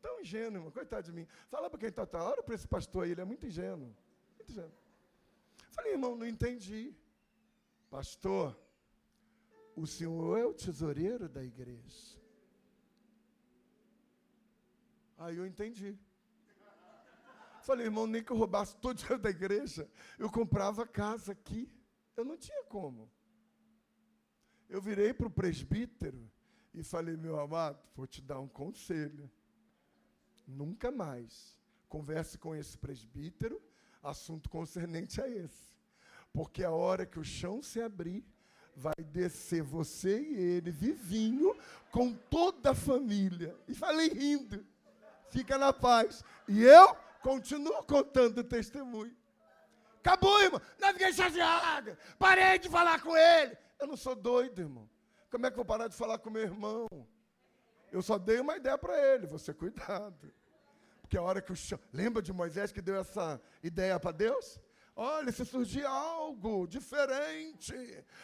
tão 0.00 0.20
ingênuo, 0.20 0.70
coitado 0.72 1.04
de 1.04 1.12
mim. 1.12 1.26
Fala 1.50 1.68
para 1.68 1.78
quem 1.78 1.88
está, 1.88 2.06
tá, 2.06 2.24
olha 2.24 2.42
para 2.42 2.54
esse 2.54 2.66
pastor 2.66 3.04
aí, 3.04 3.10
ele 3.10 3.20
é 3.20 3.24
muito 3.24 3.46
ingênuo. 3.46 3.94
Muito 4.36 4.50
ingênuo. 4.50 4.72
Falei, 5.78 5.92
irmão, 5.92 6.16
não 6.16 6.26
entendi. 6.26 6.92
Pastor, 7.88 8.60
o 9.76 9.86
senhor 9.86 10.36
é 10.36 10.44
o 10.44 10.52
tesoureiro 10.52 11.28
da 11.28 11.44
igreja. 11.44 12.18
Aí 15.16 15.36
eu 15.36 15.46
entendi. 15.46 15.96
Falei, 17.62 17.86
irmão, 17.86 18.08
nem 18.08 18.24
que 18.24 18.32
eu 18.32 18.36
roubasse 18.36 18.76
todo 18.78 18.96
o 18.96 18.98
dinheiro 18.98 19.22
da 19.22 19.30
igreja, 19.30 19.88
eu 20.18 20.28
comprava 20.28 20.84
casa 20.84 21.30
aqui. 21.30 21.72
Eu 22.16 22.24
não 22.24 22.36
tinha 22.36 22.64
como. 22.64 23.08
Eu 24.68 24.82
virei 24.82 25.14
para 25.14 25.28
o 25.28 25.30
presbítero 25.30 26.28
e 26.74 26.82
falei, 26.82 27.16
meu 27.16 27.38
amado, 27.38 27.80
vou 27.94 28.04
te 28.04 28.20
dar 28.20 28.40
um 28.40 28.48
conselho. 28.48 29.30
Nunca 30.44 30.90
mais 30.90 31.56
converse 31.88 32.36
com 32.36 32.52
esse 32.52 32.76
presbítero, 32.76 33.62
assunto 34.02 34.48
concernente 34.48 35.20
a 35.20 35.28
esse. 35.28 35.68
Porque 36.32 36.62
a 36.64 36.70
hora 36.70 37.06
que 37.06 37.18
o 37.18 37.24
chão 37.24 37.62
se 37.62 37.80
abrir, 37.80 38.24
vai 38.78 38.94
descer 38.98 39.62
você 39.62 40.20
e 40.20 40.36
ele 40.36 40.70
vivinho 40.70 41.56
com 41.90 42.14
toda 42.14 42.70
a 42.70 42.74
família. 42.74 43.56
E 43.66 43.74
falei 43.74 44.08
rindo. 44.08 44.64
Fica 45.30 45.58
na 45.58 45.72
paz. 45.72 46.22
E 46.46 46.62
eu 46.62 46.96
continuo 47.20 47.82
contando 47.82 48.38
o 48.38 48.44
testemunho. 48.44 49.14
Acabou, 49.98 50.40
irmão. 50.40 50.62
Não 50.78 50.92
fiquei 50.92 51.12
chateado. 51.12 51.98
Parei 52.18 52.58
de 52.58 52.68
falar 52.68 53.02
com 53.02 53.16
ele. 53.16 53.58
Eu 53.80 53.88
não 53.88 53.96
sou 53.96 54.14
doido, 54.14 54.60
irmão. 54.60 54.88
Como 55.30 55.44
é 55.44 55.50
que 55.50 55.54
eu 55.54 55.58
vou 55.58 55.64
parar 55.64 55.88
de 55.88 55.96
falar 55.96 56.18
com 56.18 56.30
meu 56.30 56.42
irmão? 56.42 56.86
Eu 57.90 58.00
só 58.00 58.16
dei 58.16 58.38
uma 58.40 58.56
ideia 58.56 58.78
para 58.78 58.96
ele. 59.12 59.26
Você 59.26 59.52
cuidado. 59.52 60.32
Porque 61.08 61.16
a 61.16 61.22
hora 61.22 61.40
que 61.40 61.50
o 61.50 61.56
chão. 61.56 61.80
Lembra 61.90 62.20
de 62.20 62.34
Moisés 62.34 62.70
que 62.70 62.82
deu 62.82 62.96
essa 62.96 63.40
ideia 63.62 63.98
para 63.98 64.12
Deus? 64.12 64.60
Olha, 64.94 65.32
se 65.32 65.42
surgir 65.42 65.86
algo 65.86 66.66
diferente, 66.66 67.72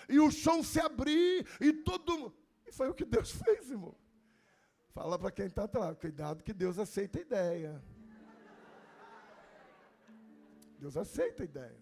e 0.07 0.21
o 0.21 0.31
chão 0.31 0.63
se 0.63 0.79
abrir, 0.79 1.47
e 1.59 1.73
todo 1.73 2.35
E 2.67 2.73
foi 2.73 2.91
o 2.91 2.95
que 2.95 3.07
Deus 3.07 3.31
fez, 3.43 3.71
irmão. 3.71 3.97
Fala 4.93 5.19
para 5.19 5.31
quem 5.31 5.47
está 5.47 5.65
atrás, 5.65 5.97
cuidado 5.97 6.45
que 6.45 6.53
Deus 6.53 6.79
aceita 6.79 7.19
a 7.19 7.23
ideia. 7.23 7.83
Deus 10.79 10.99
aceita 10.99 11.43
a 11.43 11.47
ideia. 11.47 11.81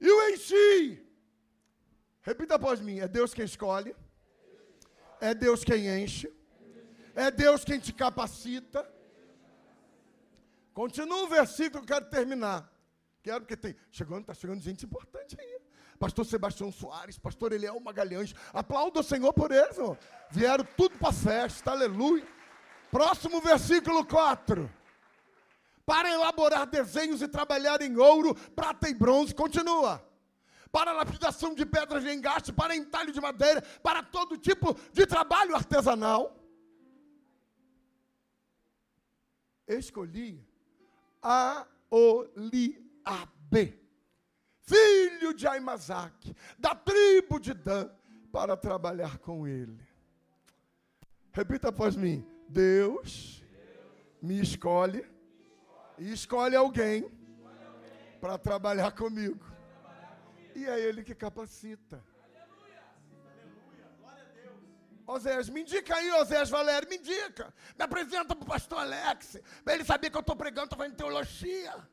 E 0.00 0.10
o 0.10 0.28
enchi. 0.30 1.06
Repita 2.22 2.56
após 2.56 2.80
mim: 2.80 2.98
é 2.98 3.06
Deus 3.06 3.32
quem 3.32 3.44
escolhe, 3.44 3.94
é 5.20 5.32
Deus 5.32 5.62
quem 5.62 6.02
enche, 6.02 6.28
é 7.14 7.30
Deus 7.30 7.64
quem 7.64 7.78
te 7.78 7.92
capacita. 7.92 8.92
Continua 10.74 11.22
o 11.22 11.28
versículo 11.28 11.82
eu 11.82 11.86
quero 11.86 12.04
terminar. 12.06 12.68
Quero 13.22 13.40
porque 13.40 13.56
tem. 13.56 13.76
Chegando, 13.92 14.22
está 14.22 14.34
chegando 14.34 14.60
gente 14.60 14.84
importante 14.84 15.36
aí. 15.40 15.58
Pastor 15.98 16.26
Sebastião 16.26 16.72
Soares, 16.72 17.16
pastor 17.16 17.52
Eliel 17.52 17.78
Magalhães. 17.78 18.34
Aplauda 18.52 19.00
o 19.00 19.02
Senhor 19.02 19.32
por 19.32 19.52
eles, 19.52 19.78
irmão. 19.78 19.96
Vieram 20.30 20.66
tudo 20.76 20.98
para 20.98 21.10
a 21.10 21.12
festa, 21.12 21.70
aleluia. 21.70 22.26
Próximo 22.90 23.40
versículo 23.40 24.04
4. 24.04 24.70
Para 25.86 26.10
elaborar 26.10 26.66
desenhos 26.66 27.22
e 27.22 27.28
trabalhar 27.28 27.80
em 27.80 27.96
ouro, 27.96 28.34
prata 28.34 28.88
e 28.88 28.94
bronze, 28.94 29.34
continua. 29.34 30.04
Para 30.72 30.92
lapidação 30.92 31.54
de 31.54 31.64
pedras 31.64 32.02
de 32.02 32.12
engaste, 32.12 32.52
para 32.52 32.74
entalho 32.74 33.12
de 33.12 33.20
madeira, 33.20 33.62
para 33.80 34.02
todo 34.02 34.36
tipo 34.36 34.74
de 34.92 35.06
trabalho 35.06 35.54
artesanal. 35.54 36.36
Escolhi 39.68 40.44
a 41.24 41.66
Oli 41.90 42.78
Ab, 43.02 43.80
filho 44.60 45.32
de 45.32 45.48
Aimazaque, 45.48 46.36
da 46.58 46.74
tribo 46.74 47.40
de 47.40 47.54
Dan, 47.54 47.88
para 48.30 48.56
trabalhar 48.56 49.18
com 49.18 49.48
ele. 49.48 49.80
Repita 51.32 51.70
após 51.70 51.96
mim. 51.96 52.24
Deus 52.48 53.42
me 54.20 54.40
escolhe 54.40 55.04
e 55.98 56.12
escolhe 56.12 56.54
alguém 56.54 57.10
para 58.20 58.38
trabalhar 58.38 58.92
comigo. 58.92 59.44
E 60.54 60.64
é 60.66 60.78
Ele 60.80 61.02
que 61.02 61.14
capacita. 61.14 62.02
Oséias, 65.06 65.48
me 65.50 65.60
indica 65.60 65.94
aí, 65.96 66.10
Oséias 66.12 66.48
Valério, 66.48 66.88
me 66.88 66.96
indica. 66.96 67.52
Me 67.76 67.84
apresenta 67.84 68.34
para 68.34 68.44
o 68.44 68.46
pastor 68.46 68.78
Alex, 68.78 69.38
para 69.62 69.74
ele 69.74 69.84
saber 69.84 70.10
que 70.10 70.16
eu 70.16 70.20
estou 70.20 70.36
pregando, 70.36 70.64
estou 70.64 70.78
fazendo 70.78 70.96
teologia. 70.96 71.88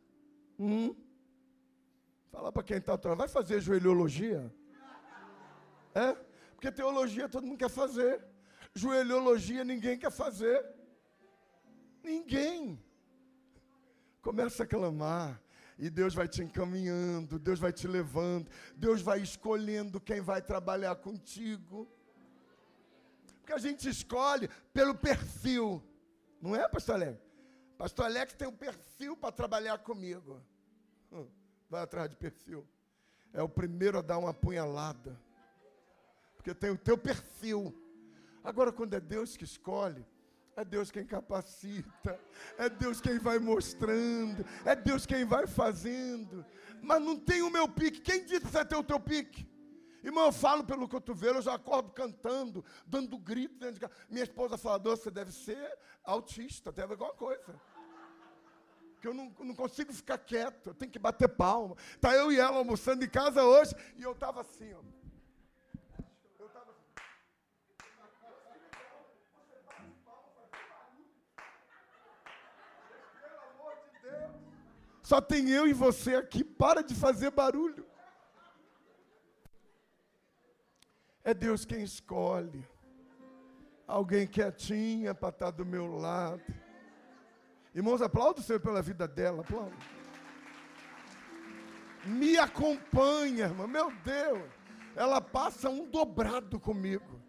Hum. 0.57 0.95
Fala 2.32 2.51
para 2.51 2.64
quem 2.64 2.78
está 2.78 2.93
atrás, 2.93 3.18
vai 3.18 3.28
fazer 3.28 3.59
joelhologia? 3.59 4.53
É? 5.93 6.16
Porque 6.53 6.72
teologia 6.72 7.28
todo 7.28 7.45
mundo 7.45 7.57
quer 7.57 7.70
fazer. 7.70 8.24
Joelhologia 8.74 9.66
ninguém 9.66 9.97
quer 9.97 10.12
fazer. 10.12 10.66
Ninguém. 12.01 12.82
Começa 14.22 14.64
a 14.64 14.68
clamar. 14.68 15.41
E 15.78 15.89
Deus 15.89 16.14
vai 16.14 16.28
te 16.28 16.43
encaminhando, 16.43 17.39
Deus 17.39 17.59
vai 17.59 17.74
te 17.74 17.88
levando, 17.88 18.47
Deus 18.76 19.01
vai 19.01 19.20
escolhendo 19.20 19.99
quem 19.99 20.22
vai 20.22 20.41
trabalhar 20.41 20.95
contigo. 20.95 21.91
Porque 23.52 23.68
a 23.68 23.70
gente 23.70 23.89
escolhe 23.89 24.49
pelo 24.74 24.95
perfil. 24.95 25.84
Não 26.41 26.56
é, 26.56 26.68
pastor 26.70 26.95
Alex? 26.95 27.20
Pastor 27.78 28.06
Alex 28.06 28.34
tem 28.34 28.47
um 28.47 28.56
perfil 28.56 29.18
para 29.18 29.32
trabalhar 29.32 29.78
comigo. 29.80 30.41
Hum, 31.12 31.28
vai 31.70 31.82
atrás 31.82 32.10
de 32.10 32.16
perfil. 32.16 32.66
É 33.34 33.41
o 33.41 33.49
primeiro 33.49 33.97
a 33.97 34.02
dar 34.02 34.20
uma 34.20 34.34
punhalada. 34.34 35.20
Porque 36.38 36.54
tem 36.54 36.70
o 36.70 36.78
teu 36.78 36.97
perfil. 36.97 37.76
Agora, 38.41 38.72
quando 38.72 38.93
é 38.93 39.02
Deus 39.02 39.36
que 39.36 39.43
escolhe, 39.43 40.06
é 40.56 40.64
Deus 40.64 40.89
quem 40.89 41.06
capacita, 41.06 42.18
é 42.58 42.70
Deus 42.70 43.02
quem 43.02 43.20
vai 43.20 43.38
mostrando, 43.38 44.45
é 44.64 44.76
Deus 44.76 45.06
quem 45.06 45.26
vai 45.26 45.45
fazendo. 45.45 46.45
Mas 46.82 47.02
não 47.02 47.20
tem 47.20 47.41
o 47.41 47.49
meu 47.49 47.68
pique. 47.68 47.99
Quem 47.99 48.24
disse 48.24 48.45
que 48.45 48.66
tem 48.66 48.80
o 48.80 48.84
teu 48.84 48.99
pique? 48.99 49.45
Irmão, 50.04 50.26
eu 50.26 50.32
falo 50.32 50.64
pelo 50.64 50.88
cotovelo, 50.88 51.38
eu 51.38 51.41
já 51.43 51.54
acordo 51.54 51.91
cantando, 51.91 52.66
dando 52.86 53.18
grito 53.18 53.60
dentro 53.60 53.76
de 53.76 53.80
casa. 53.82 53.93
Minha 54.10 54.24
esposa 54.24 54.58
fala, 54.58 54.80
você 54.80 55.12
deve 55.12 55.32
ser 55.32 55.78
autista, 56.04 56.72
deve 56.72 56.93
alguma 56.93 57.14
coisa. 57.14 57.62
Porque 58.93 59.08
eu 59.08 59.14
não, 59.14 59.34
não 59.39 59.56
consigo 59.56 59.93
ficar 59.93 60.18
quieto, 60.18 60.72
eu 60.72 60.74
tenho 60.74 60.91
que 60.91 60.99
bater 60.99 61.28
palma. 61.28 61.76
Tá 61.99 62.16
eu 62.16 62.32
e 62.32 62.39
ela 62.39 62.58
almoçando 62.58 63.04
em 63.04 63.10
casa 63.10 63.43
hoje, 63.43 63.76
e 63.95 64.04
eu 64.04 64.12
estava 64.12 64.41
assim, 64.41 64.74
ó. 64.74 65.02
Só 75.04 75.20
tem 75.20 75.49
eu 75.49 75.68
e 75.68 75.74
você 75.74 76.16
aqui. 76.16 76.41
Para 76.41 76.82
de 76.82 76.95
fazer 76.95 77.32
barulho. 77.32 77.86
É 81.24 81.34
Deus 81.34 81.66
quem 81.66 81.84
escolhe. 81.84 82.68
Alguém 83.88 84.26
quietinha 84.26 85.14
para 85.14 85.30
estar 85.30 85.46
tá 85.46 85.52
do 85.52 85.66
meu 85.66 85.88
lado. 85.88 86.42
Irmãos, 87.74 88.02
aplauda 88.02 88.40
o 88.40 88.44
Senhor 88.44 88.60
pela 88.60 88.82
vida 88.82 89.08
dela. 89.08 89.42
Aplauda. 89.42 89.76
Me 92.06 92.38
acompanha, 92.38 93.46
irmã. 93.46 93.68
Meu 93.68 93.92
Deus. 94.04 94.50
Ela 94.96 95.22
passa 95.22 95.70
um 95.70 95.90
dobrado 95.90 96.60
comigo. 96.60 97.22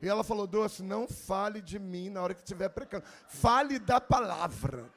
E 0.00 0.08
ela 0.08 0.22
falou, 0.22 0.46
Doce, 0.46 0.82
não 0.82 1.08
fale 1.08 1.60
de 1.60 1.78
mim 1.78 2.08
na 2.08 2.22
hora 2.22 2.34
que 2.34 2.40
estiver 2.40 2.68
pregando. 2.68 3.04
Fale 3.26 3.78
da 3.78 4.00
palavra. 4.00 4.88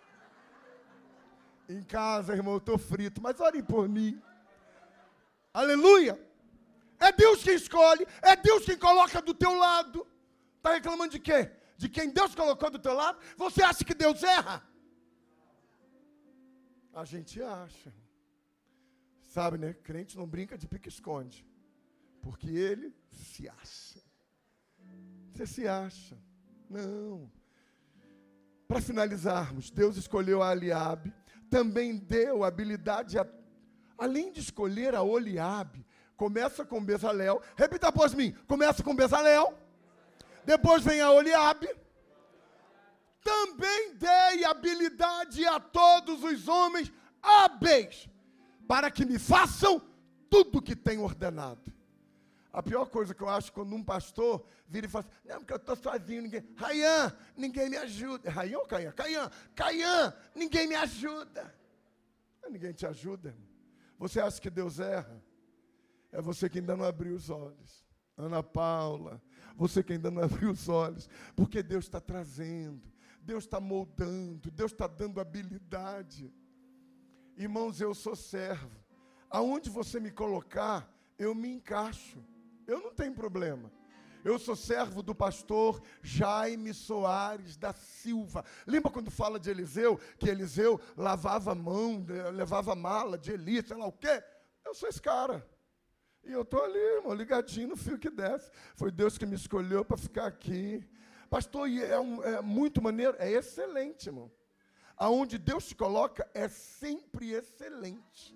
Em 1.67 1.81
casa, 1.81 2.33
irmão, 2.33 2.53
eu 2.53 2.57
estou 2.57 2.77
frito, 2.77 3.21
mas 3.21 3.39
orem 3.39 3.63
por 3.63 3.87
mim. 3.87 4.21
Aleluia! 5.53 6.30
É 7.07 7.11
Deus 7.11 7.43
quem 7.43 7.55
escolhe, 7.55 8.05
é 8.21 8.35
Deus 8.35 8.65
quem 8.65 8.77
coloca 8.77 9.21
do 9.21 9.33
teu 9.33 9.53
lado. 9.65 10.07
Está 10.57 10.73
reclamando 10.73 11.11
de 11.11 11.19
quê? 11.19 11.51
De 11.77 11.89
quem 11.89 12.09
Deus 12.11 12.35
colocou 12.35 12.69
do 12.69 12.79
teu 12.79 12.93
lado? 12.93 13.17
Você 13.37 13.63
acha 13.63 13.83
que 13.83 13.93
Deus 13.93 14.21
erra? 14.23 14.63
A 16.93 17.03
gente 17.03 17.41
acha. 17.41 17.91
Sabe, 19.35 19.57
né? 19.57 19.73
Crente 19.73 20.17
não 20.17 20.27
brinca 20.27 20.57
de 20.57 20.67
pique-esconde. 20.67 21.45
Porque 22.21 22.49
ele 22.49 22.93
se 23.09 23.49
acha. 23.49 23.99
Você 25.33 25.47
se 25.47 25.67
acha. 25.67 26.15
Não. 26.69 27.31
Para 28.67 28.79
finalizarmos, 28.79 29.71
Deus 29.71 29.97
escolheu 29.97 30.43
a 30.43 30.51
Eliabe 30.51 31.13
também 31.51 31.97
deu 31.97 32.45
habilidade, 32.45 33.19
a, 33.19 33.27
além 33.97 34.31
de 34.31 34.39
escolher 34.39 34.95
a 34.95 35.03
Oliabe, 35.03 35.85
começa 36.21 36.63
com 36.63 36.85
Bezalel, 36.85 37.41
repita 37.57 37.87
após 37.87 38.13
mim, 38.13 38.31
começa 38.47 38.83
com 38.83 38.95
Bezalel, 38.95 39.57
depois 40.45 40.83
vem 40.83 41.01
a 41.01 41.09
Oliabe, 41.09 41.67
também 43.23 43.95
dei 43.95 44.45
habilidade 44.45 45.43
a 45.47 45.59
todos 45.59 46.23
os 46.23 46.47
homens 46.47 46.93
hábeis, 47.23 48.07
para 48.67 48.91
que 48.91 49.03
me 49.03 49.17
façam 49.17 49.81
tudo 50.29 50.59
o 50.59 50.61
que 50.61 50.75
tenho 50.75 51.01
ordenado. 51.01 51.73
A 52.53 52.61
pior 52.61 52.85
coisa 52.85 53.15
que 53.15 53.23
eu 53.23 53.29
acho 53.29 53.51
quando 53.51 53.75
um 53.75 53.83
pastor 53.83 54.45
vira 54.67 54.85
e 54.85 54.89
fala 54.89 55.03
assim, 55.03 55.27
não, 55.27 55.39
porque 55.39 55.53
eu 55.53 55.57
estou 55.57 55.75
sozinho, 55.75 56.21
ninguém. 56.21 56.47
Rayan, 56.55 57.17
ninguém 57.35 57.67
me 57.67 57.77
ajuda. 57.77 58.29
Rayan 58.29 58.59
ou 58.59 58.67
Caian? 58.67 58.91
Caian, 58.91 59.31
Caian, 59.55 60.13
ninguém 60.35 60.67
me 60.67 60.75
ajuda. 60.75 61.51
Ninguém 62.47 62.73
te 62.73 62.85
ajuda. 62.85 63.35
Você 63.97 64.19
acha 64.19 64.39
que 64.39 64.51
Deus 64.51 64.79
erra? 64.79 65.30
É 66.11 66.21
você 66.21 66.49
que 66.49 66.59
ainda 66.59 66.75
não 66.75 66.85
abriu 66.85 67.15
os 67.15 67.29
olhos. 67.29 67.85
Ana 68.17 68.43
Paula, 68.43 69.21
você 69.55 69.81
que 69.81 69.93
ainda 69.93 70.11
não 70.11 70.21
abriu 70.23 70.51
os 70.51 70.67
olhos, 70.69 71.09
porque 71.35 71.63
Deus 71.63 71.85
está 71.85 71.99
trazendo, 71.99 72.91
Deus 73.21 73.45
está 73.45 73.59
moldando, 73.59 74.51
Deus 74.51 74.71
está 74.71 74.87
dando 74.87 75.19
habilidade. 75.19 76.33
Irmãos, 77.37 77.79
eu 77.79 77.93
sou 77.93 78.15
servo. 78.15 78.79
Aonde 79.29 79.69
você 79.69 79.99
me 79.99 80.11
colocar, 80.11 80.91
eu 81.17 81.33
me 81.33 81.49
encaixo. 81.49 82.23
Eu 82.67 82.81
não 82.81 82.93
tenho 82.93 83.13
problema. 83.13 83.71
Eu 84.23 84.37
sou 84.37 84.55
servo 84.55 85.01
do 85.01 85.15
pastor 85.15 85.81
Jaime 86.03 86.73
Soares 86.73 87.57
da 87.57 87.73
Silva. 87.73 88.45
Lembra 88.67 88.91
quando 88.91 89.09
fala 89.09 89.39
de 89.39 89.49
Eliseu? 89.49 89.99
Que 90.19 90.29
Eliseu 90.29 90.79
lavava 90.95 91.53
a 91.53 91.55
mão, 91.55 92.05
levava 92.33 92.73
a 92.73 92.75
mala 92.75 93.17
de 93.17 93.31
Eli, 93.31 93.65
sei 93.65 93.77
lá 93.77 93.87
o 93.87 93.91
quê? 93.91 94.23
Eu 94.63 94.75
sou 94.75 94.87
esse 94.87 95.01
cara. 95.01 95.43
E 96.23 96.31
eu 96.31 96.43
estou 96.43 96.63
ali, 96.63 96.77
irmão, 96.77 97.13
ligadinho 97.13 97.69
no 97.69 97.75
fio 97.75 97.97
que 97.97 98.09
desce. 98.09 98.51
Foi 98.75 98.91
Deus 98.91 99.17
que 99.17 99.25
me 99.25 99.35
escolheu 99.35 99.83
para 99.83 99.97
ficar 99.97 100.27
aqui. 100.27 100.87
Pastor, 101.29 101.69
é, 101.69 101.99
um, 101.99 102.23
é 102.23 102.41
muito 102.41 102.81
maneiro, 102.81 103.15
é 103.19 103.31
excelente, 103.31 104.07
irmão. 104.07 104.31
Aonde 104.97 105.37
Deus 105.37 105.67
te 105.67 105.75
coloca 105.75 106.29
é 106.33 106.47
sempre 106.47 107.31
excelente. 107.31 108.35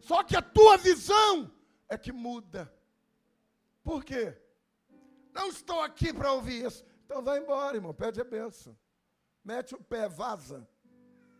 Só 0.00 0.22
que 0.22 0.36
a 0.36 0.42
tua 0.42 0.76
visão 0.76 1.50
é 1.88 1.98
que 1.98 2.12
muda. 2.12 2.72
Por 3.82 4.04
quê? 4.04 4.36
Não 5.32 5.48
estou 5.48 5.80
aqui 5.82 6.12
para 6.12 6.32
ouvir 6.32 6.64
isso. 6.66 6.84
Então 7.04 7.22
vai 7.22 7.38
embora, 7.38 7.76
irmão, 7.76 7.94
pede 7.94 8.20
a 8.20 8.24
benção. 8.24 8.76
Mete 9.44 9.74
o 9.74 9.82
pé, 9.82 10.08
vaza. 10.08 10.68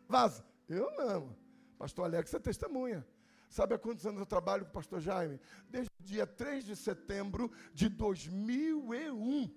Vaza. 0.09 0.45
Eu 0.69 0.91
não. 0.97 1.37
Pastor 1.79 2.07
Alex 2.07 2.33
é 2.33 2.39
testemunha. 2.39 3.07
Sabe 3.49 3.75
há 3.75 3.79
quantos 3.79 4.07
anos 4.07 4.21
eu 4.21 4.27
trabalho 4.27 4.65
com 4.65 4.71
o 4.71 4.75
pastor 4.75 5.01
Jaime? 5.01 5.41
Desde 5.69 5.91
o 6.01 6.03
dia 6.05 6.27
3 6.27 6.65
de 6.65 6.77
setembro 6.77 7.51
de 7.73 7.89
2001. 7.89 9.51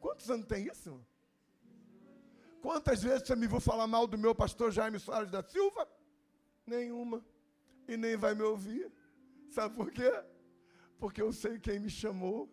Quantos 0.00 0.30
anos 0.30 0.46
tem 0.46 0.66
isso? 0.66 1.00
Quantas 2.60 3.02
vezes 3.02 3.26
você 3.26 3.36
me 3.36 3.46
viu 3.46 3.60
falar 3.60 3.86
mal 3.86 4.06
do 4.06 4.16
meu 4.16 4.34
pastor 4.34 4.70
Jaime 4.70 4.98
Soares 4.98 5.30
da 5.30 5.42
Silva? 5.42 5.88
Nenhuma. 6.66 7.24
E 7.86 7.96
nem 7.96 8.16
vai 8.16 8.34
me 8.34 8.42
ouvir. 8.42 8.90
Sabe 9.50 9.74
por 9.74 9.90
quê? 9.90 10.10
porque 11.02 11.20
eu 11.20 11.32
sei 11.32 11.58
quem 11.58 11.80
me 11.80 11.90
chamou. 11.90 12.48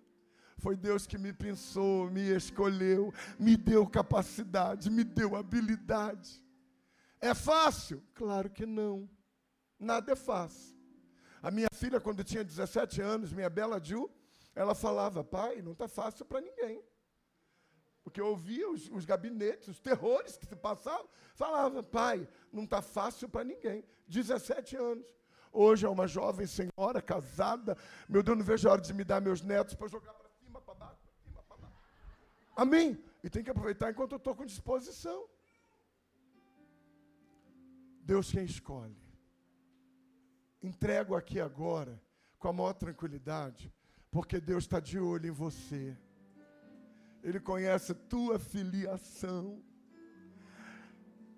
Foi 0.58 0.76
Deus 0.76 1.06
que 1.06 1.20
me 1.20 1.32
pensou, 1.32 2.10
me 2.10 2.36
escolheu, 2.36 3.14
me 3.38 3.56
deu 3.56 3.86
capacidade, 3.86 4.90
me 4.90 5.04
deu 5.04 5.36
habilidade. 5.36 6.44
É 7.22 7.36
fácil? 7.36 8.02
Claro 8.16 8.50
que 8.50 8.66
não. 8.66 9.08
Nada 9.80 10.12
é 10.12 10.16
fácil. 10.16 10.76
A 11.42 11.50
minha 11.50 11.70
filha, 11.72 12.02
quando 12.02 12.24
tinha 12.24 12.44
17 12.44 13.02
anos, 13.02 13.32
minha 13.32 13.50
bela 13.50 13.80
Ju, 13.82 14.10
ela 14.54 14.76
falava: 14.76 15.24
pai, 15.24 15.62
não 15.62 15.72
está 15.72 15.88
fácil 15.88 16.26
para 16.26 16.42
ninguém. 16.42 16.84
Porque 18.04 18.20
eu 18.20 18.28
ouvia 18.28 18.70
os, 18.70 18.90
os, 18.90 19.06
gabinetes, 19.06 19.68
os 19.70 19.80
terrores 19.80 20.36
que 20.38 20.46
se 20.46 20.56
passavam, 20.56 21.08
falava: 21.34 21.82
pai, 21.82 22.28
não 22.52 22.64
está 22.66 22.82
fácil 22.82 23.30
para 23.30 23.46
ninguém. 23.46 23.86
17 24.08 24.76
anos. 24.76 25.06
Hoje 25.52 25.86
é 25.86 25.90
uma 25.90 26.08
jovem 26.08 26.46
senhora 26.46 27.02
casada. 27.02 27.78
Meu 28.08 28.22
Deus, 28.22 28.38
não 28.38 28.46
vejo 28.46 28.68
a 28.68 28.74
hora 28.74 28.82
de 28.82 28.94
me 28.94 29.04
dar 29.04 29.22
meus 29.22 29.42
netos 29.42 29.76
para 29.76 29.88
jogar 29.88 30.14
para 30.14 30.30
cima, 30.30 30.62
para 30.62 30.76
baixo, 30.76 31.02
para 31.02 31.14
cima, 31.24 31.44
para 31.44 31.58
baixo. 31.58 31.76
Amém? 32.56 33.04
E 33.24 33.30
tem 33.30 33.44
que 33.44 33.50
aproveitar 33.50 33.90
enquanto 33.90 34.12
eu 34.12 34.18
estou 34.18 34.36
com 34.36 34.46
disposição. 34.46 35.26
Deus 38.04 38.32
quem 38.32 38.44
escolhe. 38.44 39.09
Entrego 40.62 41.16
aqui 41.16 41.40
agora, 41.40 42.02
com 42.38 42.50
a 42.50 42.54
maior 42.54 42.74
tranquilidade, 42.74 43.74
porque 44.12 44.40
Deus 44.40 44.64
está 44.64 44.80
de 44.80 45.00
olho 45.00 45.28
em 45.28 45.32
você. 45.32 45.98
Ele 47.24 47.40
conhece 47.40 47.94
tua 47.94 48.40
filiação. 48.40 49.64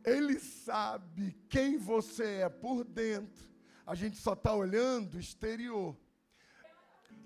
Ele 0.04 0.40
sabe 0.40 1.36
quem 1.50 1.78
você 1.78 2.42
é 2.42 2.50
por 2.50 2.84
dentro. 2.84 3.50
A 3.86 3.94
gente 3.94 4.18
só 4.18 4.34
está 4.34 4.54
olhando 4.54 5.20
exterior. 5.20 5.96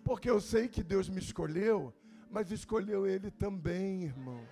Porque 0.04 0.30
eu 0.30 0.40
sei 0.40 0.68
que 0.68 0.84
Deus 0.84 1.10
me 1.10 1.20
escolheu, 1.20 1.94
mas 2.30 2.52
escolheu 2.52 3.08
Ele 3.08 3.32
também, 3.32 4.04
irmãos. 4.04 4.48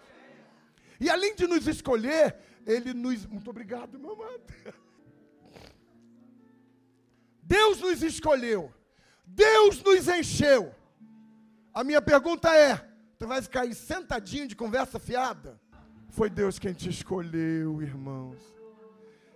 E 0.99 1.09
além 1.09 1.35
de 1.35 1.45
nos 1.47 1.67
escolher, 1.67 2.37
Ele 2.65 2.93
nos. 2.93 3.25
Muito 3.25 3.49
obrigado, 3.49 3.99
meu 3.99 4.13
amado. 4.13 4.41
Deus 7.45 7.79
nos 7.79 8.01
escolheu. 8.01 8.73
Deus 9.25 9.81
nos 9.81 10.07
encheu. 10.07 10.73
A 11.73 11.83
minha 11.83 12.01
pergunta 12.01 12.55
é: 12.55 12.77
tu 13.17 13.27
vai 13.27 13.41
ficar 13.41 13.61
aí 13.61 13.73
sentadinho 13.73 14.47
de 14.47 14.55
conversa 14.55 14.99
fiada? 14.99 15.59
Foi 16.09 16.29
Deus 16.29 16.59
quem 16.59 16.73
te 16.73 16.89
escolheu, 16.89 17.81
irmãos. 17.81 18.37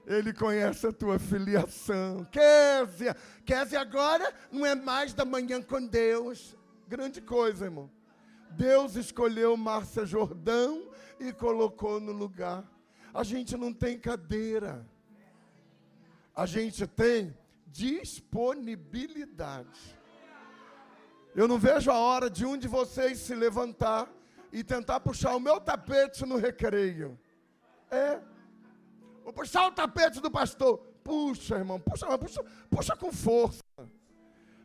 Ele 0.06 0.32
conhece 0.32 0.88
a 0.88 0.92
tua 0.92 1.20
filiação. 1.20 2.26
Késia, 2.32 3.16
Késia 3.46 3.82
agora 3.82 4.34
não 4.52 4.66
é 4.66 4.74
mais 4.74 5.14
da 5.14 5.26
manhã 5.26 5.62
com 5.62 5.86
Deus. 5.86 6.56
Grande 6.88 7.20
coisa, 7.20 7.66
irmão. 7.66 7.92
Deus 8.52 8.96
escolheu 8.96 9.58
Márcia 9.58 10.06
Jordão 10.06 10.90
e 11.20 11.34
colocou 11.34 12.00
no 12.00 12.14
lugar. 12.14 12.64
A 13.14 13.24
gente 13.24 13.58
não 13.58 13.74
tem 13.74 14.00
cadeira. 14.00 14.86
A 16.34 16.46
gente 16.46 16.86
tem 16.88 17.36
disponibilidade. 17.78 19.96
Eu 21.36 21.48
não 21.48 21.60
vejo 21.60 21.92
a 21.92 22.00
hora 22.00 22.28
de 22.28 22.44
um 22.44 22.58
de 22.58 22.68
vocês 22.68 23.20
se 23.20 23.36
levantar 23.36 24.12
e 24.52 24.64
tentar 24.64 25.00
puxar 25.00 25.36
o 25.36 25.40
meu 25.40 25.62
tapete 25.62 26.26
no 26.26 26.38
recreio. 26.38 27.20
É. 27.92 28.20
Vou 29.24 29.32
puxar 29.32 29.68
o 29.68 29.72
tapete 29.72 30.20
do 30.20 30.32
pastor. 30.32 30.80
Puxa, 31.04 31.58
irmão, 31.58 31.80
puxa, 31.80 32.18
puxa, 32.18 32.44
puxa 32.68 32.96
com 32.96 33.12
força. 33.12 33.62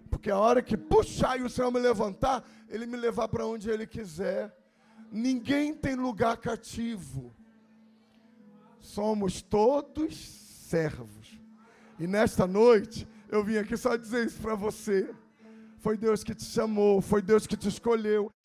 Porque 0.09 0.31
a 0.31 0.39
hora 0.39 0.63
que 0.63 0.75
puxar 0.77 1.39
e 1.39 1.43
o 1.43 1.51
Senhor 1.51 1.71
me 1.71 1.81
levantar, 1.81 2.43
Ele 2.67 2.87
me 2.87 2.97
levar 2.97 3.29
para 3.29 3.47
onde 3.47 3.69
Ele 3.69 3.87
quiser. 3.87 4.57
Ninguém 5.11 5.75
tem 5.75 5.97
lugar 5.97 6.39
cativo. 6.39 7.31
Somos 8.81 9.43
todos 9.43 10.17
servos. 10.17 11.22
E 12.03 12.07
nesta 12.09 12.48
noite, 12.48 13.07
eu 13.28 13.44
vim 13.44 13.59
aqui 13.59 13.76
só 13.76 13.94
dizer 13.94 14.26
isso 14.26 14.40
para 14.40 14.57
você. 14.57 15.09
Foi 15.78 15.96
Deus 15.96 16.24
que 16.24 16.34
te 16.34 16.42
chamou, 16.42 17.00
foi 17.00 17.22
Deus 17.22 17.46
que 17.46 17.57
te 17.57 17.68
escolheu. 17.68 18.28